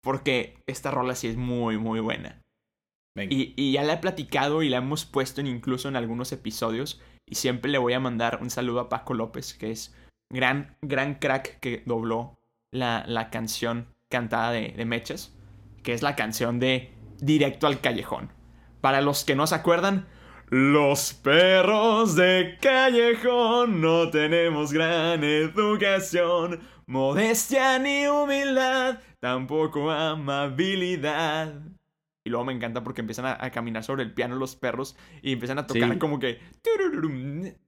porque 0.03 0.63
esta 0.67 0.91
rola 0.91 1.15
sí 1.15 1.29
es 1.29 1.37
muy, 1.37 1.79
muy 1.79 2.01
buena. 2.01 2.43
Venga. 3.15 3.35
Y, 3.35 3.55
y 3.57 3.73
ya 3.73 3.83
la 3.83 3.95
he 3.95 3.99
platicado 3.99 4.63
y 4.63 4.69
la 4.69 4.79
hemos 4.79 5.05
puesto 5.05 5.41
en, 5.41 5.47
incluso 5.47 5.89
en 5.89 5.97
algunos 5.97 6.33
episodios. 6.33 7.01
Y 7.27 7.35
siempre 7.37 7.71
le 7.71 7.79
voy 7.79 7.95
a 7.95 8.01
mandar 8.01 8.39
un 8.41 8.51
saludo 8.51 8.81
a 8.81 8.89
Paco 8.89 9.15
López, 9.15 9.55
que 9.55 9.73
es 9.73 9.95
gran, 10.31 10.77
gran 10.83 11.17
crack 11.17 11.59
que 11.59 11.83
dobló 11.87 12.39
la, 12.71 13.05
la 13.09 13.31
canción 13.31 13.89
cantada 14.09 14.53
de, 14.53 14.69
de 14.69 14.85
Mechas, 14.85 15.35
que 15.83 15.93
es 15.93 16.03
la 16.03 16.15
canción 16.15 16.61
de 16.61 16.93
Directo 17.19 17.67
al 17.67 17.81
Callejón. 17.81 18.31
Para 18.81 19.01
los 19.01 19.25
que 19.25 19.35
no 19.35 19.47
se 19.49 19.57
acuerdan, 19.57 20.07
los 20.49 21.13
perros 21.15 22.15
de 22.15 22.57
callejón 22.61 23.81
no 23.81 24.11
tenemos 24.11 24.73
gran 24.73 25.25
educación, 25.25 26.61
modestia 26.87 27.79
ni 27.79 28.07
humildad, 28.07 29.01
tampoco 29.21 29.91
amabilidad. 29.91 31.55
Y 32.25 32.31
luego 32.31 32.45
me 32.45 32.53
encanta 32.53 32.83
porque 32.83 33.03
empiezan 33.03 33.27
a, 33.27 33.37
a 33.41 33.51
caminar 33.51 33.85
sobre 33.85 34.03
el 34.03 34.13
piano 34.13 34.35
los 34.35 34.57
perros 34.57 34.97
y 35.23 35.33
empiezan 35.33 35.59
a 35.61 35.67
tocar 35.67 35.93
Sí. 35.93 35.99
como 35.99 36.19
que... 36.19 36.41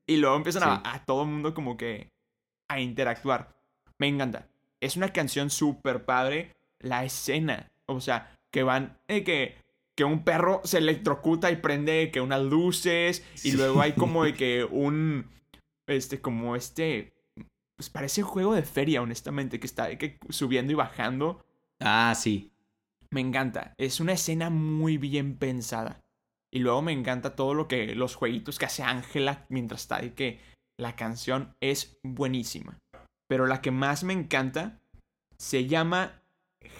Y 0.06 0.16
luego 0.16 0.36
empiezan 0.36 0.64
a, 0.64 0.82
a 0.84 1.04
todo 1.04 1.22
el 1.22 1.28
mundo 1.28 1.54
como 1.54 1.76
que 1.76 2.10
a 2.68 2.80
interactuar. 2.80 3.54
Me 3.98 4.08
encanta. 4.08 4.48
Es 4.80 4.96
una 4.96 5.12
canción 5.12 5.50
súper 5.50 6.04
padre. 6.04 6.56
La 6.80 7.04
escena. 7.04 7.70
O 7.86 8.00
sea, 8.00 8.36
que 8.50 8.62
van... 8.64 8.98
eh, 9.06 9.22
que, 9.22 9.56
que 9.98 10.04
un 10.04 10.22
perro 10.22 10.60
se 10.62 10.78
electrocuta 10.78 11.50
y 11.50 11.56
prende 11.56 12.12
que 12.12 12.20
unas 12.20 12.40
luces. 12.40 13.24
Y 13.42 13.50
Sí. 13.50 13.52
luego 13.56 13.82
hay 13.82 13.94
como 13.94 14.22
de 14.22 14.32
que 14.40 14.62
un... 14.64 15.28
Este, 15.88 16.20
como 16.20 16.54
este... 16.54 17.14
Pues 17.76 17.90
parece 17.90 18.22
un 18.22 18.28
juego 18.28 18.54
de 18.54 18.62
feria, 18.62 19.02
honestamente, 19.02 19.58
que 19.58 19.66
está 19.66 19.88
de 19.88 19.98
que 19.98 20.20
subiendo 20.28 20.70
y 20.70 20.76
bajando. 20.76 21.44
Ah, 21.80 22.14
sí. 22.16 22.52
Me 23.10 23.20
encanta. 23.20 23.74
Es 23.76 23.98
una 23.98 24.12
escena 24.12 24.50
muy 24.50 24.98
bien 24.98 25.36
pensada. 25.36 26.00
Y 26.52 26.60
luego 26.60 26.80
me 26.80 26.92
encanta 26.92 27.34
todo 27.34 27.54
lo 27.54 27.66
que. 27.66 27.96
los 27.96 28.14
jueguitos 28.14 28.58
que 28.60 28.66
hace 28.66 28.84
Ángela 28.84 29.46
mientras 29.48 29.80
está. 29.82 30.04
Y 30.04 30.10
que 30.10 30.38
la 30.78 30.94
canción 30.94 31.56
es 31.60 31.98
buenísima. 32.04 32.78
Pero 33.28 33.46
la 33.46 33.60
que 33.62 33.72
más 33.72 34.04
me 34.04 34.12
encanta 34.12 34.80
se 35.38 35.66
llama 35.66 36.22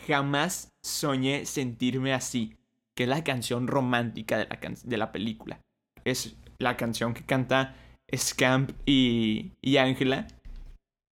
Jamás 0.07 0.71
soñé 0.85 1.47
sentirme 1.47 2.13
así. 2.15 2.58
Que 2.99 3.05
es 3.05 3.09
la 3.09 3.23
canción 3.23 3.69
romántica 3.69 4.39
de 4.39 4.47
la, 4.47 4.59
can- 4.59 4.75
de 4.83 4.97
la 4.97 5.13
película. 5.13 5.61
Es 6.05 6.35
la 6.59 6.77
canción 6.77 7.15
que 7.15 7.25
canta 7.25 7.77
Scamp 8.13 8.73
y, 8.87 9.53
y 9.63 9.77
Ángela. 9.77 10.27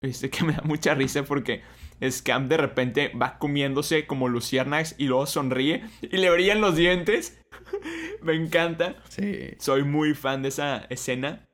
Este 0.01 0.29
que 0.29 0.43
me 0.43 0.51
da 0.51 0.63
mucha 0.65 0.95
risa 0.95 1.23
porque 1.23 1.61
Scamp 2.03 2.49
de 2.49 2.57
repente 2.57 3.13
va 3.15 3.39
comiéndose 3.39 4.05
como 4.05 4.27
luciérnagas 4.27 4.95
y 4.97 5.05
luego 5.07 5.27
sonríe 5.27 5.85
y 6.01 6.17
le 6.17 6.29
brillan 6.29 6.59
los 6.59 6.75
dientes. 6.75 7.39
me 8.21 8.33
encanta. 8.33 8.97
Sí. 9.07 9.51
Soy 9.57 9.85
muy 9.85 10.13
fan 10.13 10.41
de 10.41 10.49
esa 10.49 10.79
escena. 10.89 11.47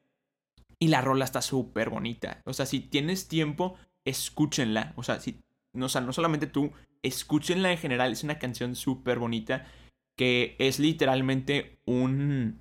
Y 0.80 0.88
la 0.88 1.02
rola 1.02 1.26
está 1.26 1.43
súper 1.43 1.91
bonita. 1.91 2.41
O 2.46 2.54
sea, 2.54 2.65
si 2.65 2.80
tienes 2.80 3.28
tiempo, 3.28 3.78
escúchenla. 4.04 4.93
O 4.96 5.04
sea, 5.04 5.19
si, 5.19 5.43
no, 5.74 5.86
o 5.86 5.89
sea, 5.89 6.02
no 6.02 6.12
solamente 6.12 6.48
tú, 6.48 6.72
escúchenla 7.04 7.72
en 7.72 7.78
general. 7.78 8.12
Es 8.12 8.24
una 8.24 8.39
canción 8.39 8.76
súper 8.76 9.19
bonita 9.19 9.67
que 10.15 10.56
es 10.60 10.80
literalmente 10.80 11.80
un... 11.86 12.60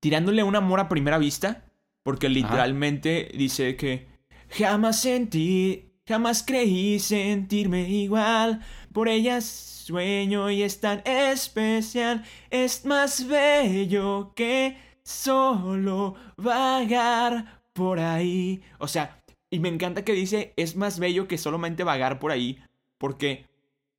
tirándole 0.00 0.42
un 0.42 0.56
amor 0.56 0.80
a 0.80 0.88
primera 0.88 1.18
vista. 1.18 1.64
Porque 2.02 2.28
literalmente 2.28 3.30
dice 3.34 3.76
que 3.76 4.08
jamás 4.50 5.00
sentí, 5.00 5.92
jamás 6.06 6.42
creí 6.42 6.98
sentirme 6.98 7.88
igual. 7.88 8.60
Por 8.92 9.08
ella 9.08 9.40
sueño 9.40 10.50
y 10.50 10.62
es 10.62 10.80
tan 10.80 11.02
especial. 11.04 12.24
Es 12.50 12.84
más 12.84 13.26
bello 13.28 14.32
que 14.34 14.76
solo 15.04 16.16
vagar 16.36 17.62
por 17.72 18.00
ahí. 18.00 18.62
O 18.78 18.88
sea, 18.88 19.22
y 19.48 19.60
me 19.60 19.68
encanta 19.68 20.04
que 20.04 20.12
dice 20.12 20.52
es 20.56 20.74
más 20.74 20.98
bello 20.98 21.28
que 21.28 21.38
solamente 21.38 21.84
vagar 21.84 22.18
por 22.18 22.32
ahí. 22.32 22.58
Porque 22.98 23.46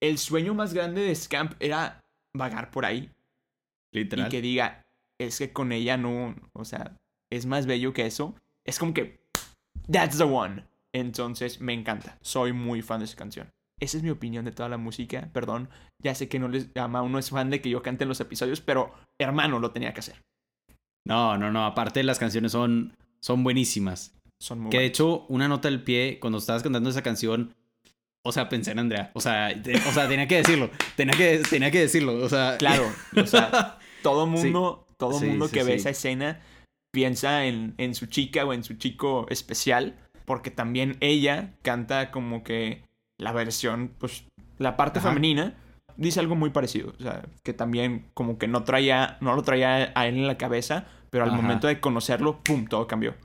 el 0.02 0.18
sueño 0.18 0.54
más 0.54 0.74
grande 0.74 1.02
de 1.02 1.16
Scamp 1.16 1.54
era 1.62 2.03
vagar 2.36 2.72
por 2.72 2.86
ahí. 2.86 3.10
Literal. 3.92 4.28
Y 4.28 4.30
que 4.30 4.42
diga, 4.42 4.82
es 5.20 5.38
que 5.38 5.54
con 5.54 5.72
ella 5.72 5.98
no, 5.98 6.36
o 6.54 6.66
sea, 6.66 6.98
es 7.32 7.46
más 7.46 7.66
bello 7.66 7.94
que 7.94 8.06
eso. 8.06 8.36
Es 8.66 8.80
como 8.80 8.94
que, 8.94 9.22
that's 9.92 10.18
the 10.18 10.24
one. 10.24 10.66
Entonces, 10.94 11.60
me 11.60 11.74
encanta. 11.74 12.18
Soy 12.22 12.54
muy 12.54 12.82
fan 12.82 13.00
de 13.00 13.06
esa 13.06 13.16
canción. 13.16 13.50
Esa 13.80 13.98
es 13.98 14.04
mi 14.04 14.12
opinión 14.12 14.46
de 14.46 14.52
toda 14.52 14.70
la 14.70 14.78
música. 14.78 15.30
Perdón, 15.34 15.70
ya 16.00 16.16
sé 16.16 16.30
que 16.30 16.40
no 16.40 16.48
les 16.48 16.74
llama, 16.74 17.02
uno 17.02 17.20
es 17.20 17.30
fan 17.30 17.50
de 17.50 17.62
que 17.62 17.70
yo 17.70 17.82
cante 17.82 18.04
en 18.04 18.10
los 18.10 18.20
episodios, 18.20 18.62
pero 18.62 18.94
hermano, 19.18 19.60
lo 19.60 19.72
tenía 19.72 19.94
que 19.94 20.00
hacer. 20.00 20.22
No, 21.06 21.38
no, 21.38 21.52
no. 21.52 21.66
Aparte, 21.66 22.04
las 22.04 22.20
canciones 22.20 22.52
son, 22.52 22.96
son 23.20 23.44
buenísimas. 23.44 24.16
Son 24.40 24.60
muy 24.60 24.70
Que 24.70 24.80
de 24.80 24.86
hecho, 24.86 25.26
una 25.28 25.48
nota 25.48 25.68
al 25.68 25.84
pie, 25.84 26.20
cuando 26.20 26.38
estabas 26.38 26.64
cantando 26.64 26.90
esa 26.90 27.02
canción, 27.02 27.56
o 28.24 28.32
sea, 28.32 28.50
pensé 28.50 28.72
en 28.72 28.80
Andrea. 28.80 29.12
O 29.14 29.22
sea, 29.22 29.54
te- 29.62 29.76
o 29.76 29.92
sea 29.92 30.08
tenía 30.08 30.28
que 30.28 30.38
decirlo. 30.38 30.70
Tenía 30.96 31.14
que, 31.16 31.42
tenía 31.50 31.72
que 31.72 31.80
decirlo. 31.82 32.14
O 32.24 32.30
sea, 32.30 32.56
Claro, 32.60 32.92
o 33.16 33.26
sea, 33.28 33.78
todo 34.02 34.26
mundo, 34.28 34.86
todo 34.98 35.20
Sí, 35.20 35.26
mundo 35.26 35.48
sí, 35.48 35.54
que 35.54 35.64
ve 35.64 35.76
esa 35.76 35.90
escena 35.90 36.40
piensa 36.92 37.46
en, 37.46 37.74
en 37.78 37.96
su 37.96 38.06
chica 38.06 38.46
o 38.46 38.54
en 38.54 38.64
su 38.64 38.76
chico 38.76 39.26
especial, 39.30 39.96
porque 40.26 40.52
también 40.52 40.98
ella 41.02 41.54
canta 41.64 42.12
como 42.12 42.44
que 42.44 42.84
la 43.18 43.32
versión, 43.32 43.92
pues, 43.98 44.26
la 44.60 44.78
parte 44.78 45.00
Ajá. 45.00 45.10
femenina 45.10 45.56
dice 45.98 46.20
algo 46.20 46.36
muy 46.36 46.52
parecido, 46.52 46.94
o 47.00 47.02
sea, 47.04 47.24
que 47.44 47.54
también 47.54 48.06
como 48.14 48.38
que 48.38 48.48
no 48.48 48.64
traía, 48.64 49.18
no 49.22 49.36
lo 49.36 49.42
traía 49.44 49.92
a 49.96 50.08
él 50.08 50.16
en 50.18 50.28
la 50.28 50.38
cabeza, 50.38 50.86
pero 51.10 51.24
al 51.24 51.32
Ajá. 51.32 51.42
momento 51.42 51.68
de 51.68 51.80
conocerlo, 51.80 52.40
pum, 52.44 52.66
todo 52.68 52.88
cambió. 52.88 53.16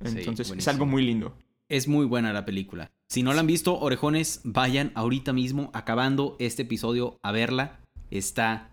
Entonces 0.00 0.50
es 0.50 0.68
algo 0.68 0.86
muy 0.86 1.02
lindo. 1.04 1.36
Es 1.68 1.88
muy 1.88 2.04
buena 2.06 2.32
la 2.32 2.44
película. 2.44 2.90
Si 3.14 3.22
no 3.22 3.32
la 3.32 3.42
han 3.42 3.46
visto, 3.46 3.78
orejones, 3.78 4.40
vayan 4.42 4.90
ahorita 4.96 5.32
mismo, 5.32 5.70
acabando 5.72 6.34
este 6.40 6.62
episodio, 6.62 7.20
a 7.22 7.30
verla. 7.30 7.78
Está 8.10 8.72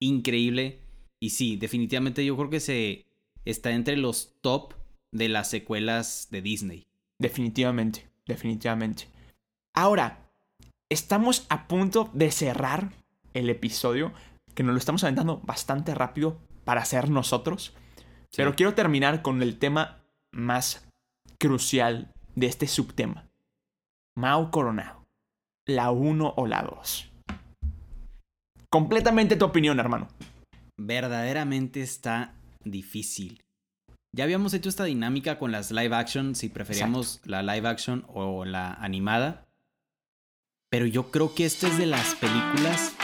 increíble. 0.00 0.80
Y 1.20 1.28
sí, 1.28 1.56
definitivamente 1.58 2.24
yo 2.24 2.34
creo 2.34 2.48
que 2.48 2.60
se 2.60 3.04
está 3.44 3.72
entre 3.72 3.98
los 3.98 4.32
top 4.40 4.72
de 5.12 5.28
las 5.28 5.50
secuelas 5.50 6.28
de 6.30 6.40
Disney. 6.40 6.84
Definitivamente, 7.20 8.08
definitivamente. 8.26 9.08
Ahora, 9.76 10.26
estamos 10.90 11.44
a 11.50 11.68
punto 11.68 12.08
de 12.14 12.30
cerrar 12.30 12.94
el 13.34 13.50
episodio, 13.50 14.14
que 14.54 14.62
nos 14.62 14.72
lo 14.72 14.78
estamos 14.78 15.04
aventando 15.04 15.42
bastante 15.44 15.94
rápido 15.94 16.40
para 16.64 16.86
ser 16.86 17.10
nosotros. 17.10 17.74
Pero 18.34 18.56
quiero 18.56 18.72
terminar 18.72 19.20
con 19.20 19.42
el 19.42 19.58
tema 19.58 20.02
más 20.30 20.88
crucial 21.38 22.10
de 22.34 22.46
este 22.46 22.66
subtema. 22.66 23.28
Mao 24.16 24.50
Coronado. 24.50 25.04
La 25.66 25.90
1 25.90 26.34
o 26.36 26.46
la 26.46 26.62
2. 26.62 27.12
Completamente 28.70 29.36
tu 29.36 29.44
opinión, 29.44 29.80
hermano. 29.80 30.08
verdaderamente 30.78 31.80
está 31.82 32.34
difícil. 32.64 33.42
Ya 34.14 34.24
habíamos 34.24 34.52
hecho 34.52 34.68
esta 34.68 34.84
dinámica 34.84 35.38
con 35.38 35.52
las 35.52 35.70
live 35.70 35.94
action, 35.94 36.34
si 36.34 36.48
preferíamos 36.48 37.20
la 37.24 37.42
live 37.42 37.66
action 37.68 38.04
o 38.08 38.44
la 38.44 38.74
animada. 38.74 39.46
Pero 40.70 40.86
yo 40.86 41.10
creo 41.10 41.34
que 41.34 41.46
esta 41.46 41.68
es 41.68 41.78
de 41.78 41.86
las 41.86 42.14
películas 42.16 42.94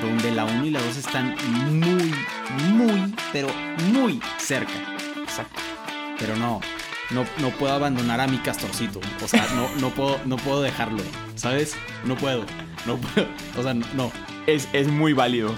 donde 0.00 0.30
la 0.30 0.44
1 0.44 0.66
y 0.66 0.70
la 0.70 0.82
2 0.82 0.96
están 0.96 1.34
muy, 1.80 2.12
muy, 2.72 3.14
pero 3.32 3.48
muy 3.92 4.20
cerca. 4.38 4.72
Exacto. 5.22 5.60
Pero 6.18 6.36
no, 6.36 6.60
no, 7.10 7.24
no 7.38 7.50
puedo 7.50 7.72
abandonar 7.72 8.20
a 8.20 8.26
mi 8.26 8.38
castorcito. 8.38 9.00
O 9.22 9.28
sea, 9.28 9.46
no, 9.54 9.68
no, 9.80 9.90
puedo, 9.90 10.18
no 10.24 10.36
puedo 10.36 10.62
dejarlo, 10.62 11.02
¿sabes? 11.34 11.74
No 12.04 12.16
puedo, 12.16 12.44
no 12.86 12.96
puedo. 12.96 13.28
O 13.58 13.62
sea, 13.62 13.74
no. 13.74 14.12
Es, 14.46 14.68
es 14.72 14.88
muy 14.88 15.12
válido. 15.12 15.54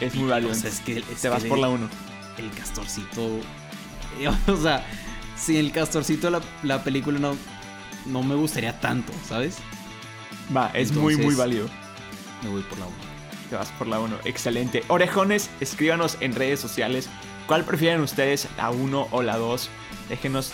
Es 0.00 0.14
muy 0.14 0.28
válido. 0.28 0.52
O 0.52 0.54
sea, 0.54 0.70
es 0.70 0.80
que, 0.80 0.98
es 0.98 1.22
Te 1.22 1.28
vas 1.28 1.44
por 1.44 1.58
la 1.58 1.68
1. 1.68 1.88
el 2.38 2.50
castorcito. 2.52 3.40
O 4.48 4.56
sea, 4.56 4.84
si 5.36 5.58
el 5.58 5.70
castorcito 5.70 6.28
la, 6.28 6.40
la 6.64 6.82
película 6.82 7.20
no, 7.20 7.36
no 8.06 8.22
me 8.24 8.34
gustaría 8.34 8.80
tanto, 8.80 9.12
¿sabes? 9.28 9.58
Va, 10.54 10.70
es 10.74 10.92
muy, 10.92 11.16
muy 11.16 11.36
válido. 11.36 11.68
Me 12.42 12.48
voy 12.48 12.62
por 12.62 12.78
la 12.78 12.86
1. 12.86 12.94
Te 13.50 13.56
vas 13.56 13.70
por 13.72 13.86
la 13.86 14.00
1. 14.00 14.16
Excelente. 14.24 14.82
Orejones, 14.88 15.50
escríbanos 15.60 16.16
en 16.20 16.34
redes 16.34 16.58
sociales 16.58 17.08
cuál 17.46 17.64
prefieren 17.64 18.00
ustedes, 18.00 18.46
la 18.56 18.70
1 18.70 19.08
o 19.10 19.22
la 19.22 19.36
2. 19.36 19.68
Déjenos 20.08 20.52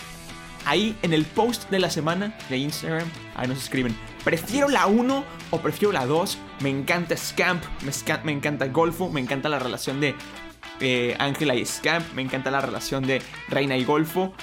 ahí 0.65 0.97
en 1.01 1.13
el 1.13 1.25
post 1.25 1.69
de 1.69 1.79
la 1.79 1.89
semana 1.89 2.37
de 2.49 2.57
Instagram. 2.57 3.07
Ahí 3.35 3.47
nos 3.47 3.59
escriben. 3.59 3.95
¿Prefiero 4.23 4.67
la 4.67 4.87
1 4.87 5.23
o 5.51 5.59
prefiero 5.59 5.91
la 5.91 6.05
2? 6.05 6.37
Me 6.61 6.69
encanta 6.69 7.15
Scamp, 7.15 7.63
me, 7.83 7.91
me 8.23 8.31
encanta 8.31 8.67
Golfo, 8.67 9.09
me 9.09 9.21
encanta 9.21 9.49
la 9.49 9.59
relación 9.59 10.01
de 10.01 10.15
eh, 10.79 11.15
Ángela 11.19 11.55
y 11.55 11.65
Scamp, 11.65 12.13
me 12.13 12.21
encanta 12.21 12.51
la 12.51 12.61
relación 12.61 13.05
de 13.05 13.21
Reina 13.49 13.77
y 13.77 13.85
Golfo. 13.85 14.33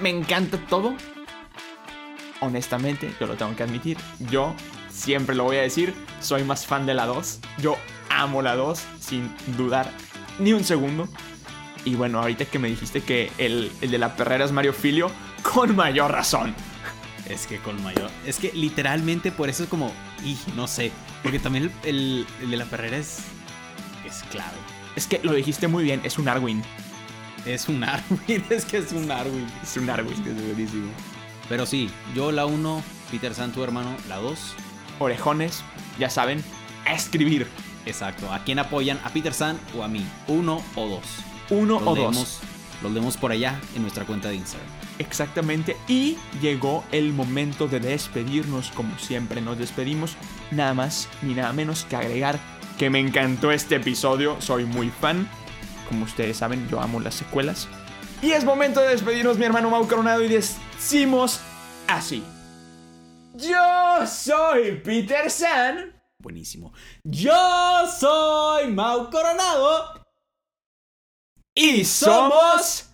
Me 0.00 0.10
encanta 0.10 0.58
todo. 0.68 0.94
Honestamente, 2.40 3.12
yo 3.20 3.26
lo 3.26 3.36
tengo 3.36 3.54
que 3.54 3.62
admitir. 3.62 3.96
Yo 4.30 4.54
siempre 4.90 5.34
lo 5.34 5.44
voy 5.44 5.56
a 5.58 5.62
decir. 5.62 5.94
Soy 6.20 6.42
más 6.42 6.66
fan 6.66 6.86
de 6.86 6.94
la 6.94 7.06
2. 7.06 7.40
Yo 7.58 7.76
amo 8.10 8.42
la 8.42 8.56
2 8.56 8.82
sin 8.98 9.30
dudar 9.56 9.90
ni 10.38 10.52
un 10.52 10.64
segundo. 10.64 11.08
Y 11.84 11.96
bueno, 11.96 12.20
ahorita 12.20 12.46
que 12.46 12.58
me 12.58 12.68
dijiste 12.68 13.02
que 13.02 13.30
el, 13.38 13.70
el 13.82 13.90
de 13.90 13.98
la 13.98 14.16
perrera 14.16 14.44
es 14.44 14.52
Mario 14.52 14.72
Filio, 14.72 15.10
con 15.54 15.74
mayor 15.76 16.10
razón. 16.12 16.54
Es 17.28 17.46
que 17.46 17.58
con 17.58 17.82
mayor. 17.82 18.10
Es 18.26 18.38
que 18.38 18.52
literalmente 18.52 19.32
por 19.32 19.48
eso 19.48 19.62
es 19.62 19.68
como. 19.68 19.92
Y 20.24 20.36
no 20.56 20.66
sé. 20.66 20.92
Porque 21.22 21.38
también 21.38 21.64
el, 21.84 21.88
el- 21.88 22.26
el 22.42 22.50
de 22.50 22.56
la 22.56 22.64
perrera 22.66 22.98
es. 22.98 23.20
Es 24.04 24.22
clave. 24.30 24.56
Es 24.96 25.06
que 25.06 25.20
lo 25.22 25.32
dijiste 25.32 25.66
muy 25.68 25.84
bien, 25.84 26.00
es 26.04 26.18
un 26.18 26.28
Arwin. 26.28 26.62
Es 27.46 27.68
un 27.68 27.82
Arwin. 27.84 28.44
Es 28.50 28.64
que 28.64 28.78
es 28.78 28.92
un 28.92 29.10
Arwin. 29.10 29.46
Es 29.62 29.76
un 29.76 29.88
Arwin. 29.90 30.12
Es 30.12 30.46
buenísimo. 30.46 30.90
Pero 31.48 31.66
sí, 31.66 31.90
yo 32.14 32.30
la 32.32 32.46
1, 32.46 32.82
Peter 33.10 33.34
San, 33.34 33.52
tu 33.52 33.62
hermano, 33.64 33.94
la 34.08 34.16
2. 34.16 34.38
Orejones, 34.98 35.62
ya 35.98 36.08
saben, 36.10 36.42
a 36.86 36.94
escribir. 36.94 37.46
Exacto. 37.86 38.32
¿A 38.32 38.44
quién 38.44 38.58
apoyan? 38.58 38.98
¿A 39.04 39.10
Peter 39.10 39.34
San 39.34 39.58
o 39.76 39.82
a 39.82 39.88
mí? 39.88 40.06
¿Uno 40.28 40.62
o 40.74 40.88
dos? 40.88 41.02
Uno 41.50 41.80
Los 41.80 41.88
o 41.88 41.94
leemos, 41.94 42.16
dos. 42.16 42.38
Los 42.82 42.92
leemos 42.92 43.16
por 43.18 43.32
allá 43.32 43.60
en 43.74 43.82
nuestra 43.82 44.04
cuenta 44.06 44.28
de 44.28 44.36
Instagram. 44.36 44.70
Exactamente. 44.98 45.76
Y 45.88 46.16
llegó 46.40 46.84
el 46.92 47.12
momento 47.12 47.66
de 47.66 47.80
despedirnos. 47.80 48.70
Como 48.70 48.98
siempre 48.98 49.40
nos 49.40 49.58
despedimos. 49.58 50.16
Nada 50.50 50.74
más 50.74 51.08
ni 51.22 51.34
nada 51.34 51.52
menos 51.52 51.84
que 51.84 51.96
agregar 51.96 52.38
que 52.78 52.90
me 52.90 53.00
encantó 53.00 53.52
este 53.52 53.76
episodio. 53.76 54.40
Soy 54.40 54.64
muy 54.64 54.90
fan. 54.90 55.28
Como 55.88 56.04
ustedes 56.04 56.38
saben, 56.38 56.68
yo 56.68 56.80
amo 56.80 57.00
las 57.00 57.14
secuelas. 57.14 57.68
Y 58.22 58.32
es 58.32 58.44
momento 58.44 58.80
de 58.80 58.88
despedirnos, 58.88 59.36
mi 59.36 59.44
hermano 59.44 59.70
Mau 59.70 59.86
Coronado. 59.86 60.22
Y 60.22 60.28
decimos 60.28 61.40
así. 61.88 62.24
Yo 63.34 64.06
soy 64.06 64.80
Peter 64.84 65.30
San. 65.30 65.92
Buenísimo. 66.18 66.72
Yo 67.02 67.34
soy 67.98 68.68
Mau 68.68 69.10
Coronado. 69.10 70.06
Y 71.54 71.84
somos 71.84 72.93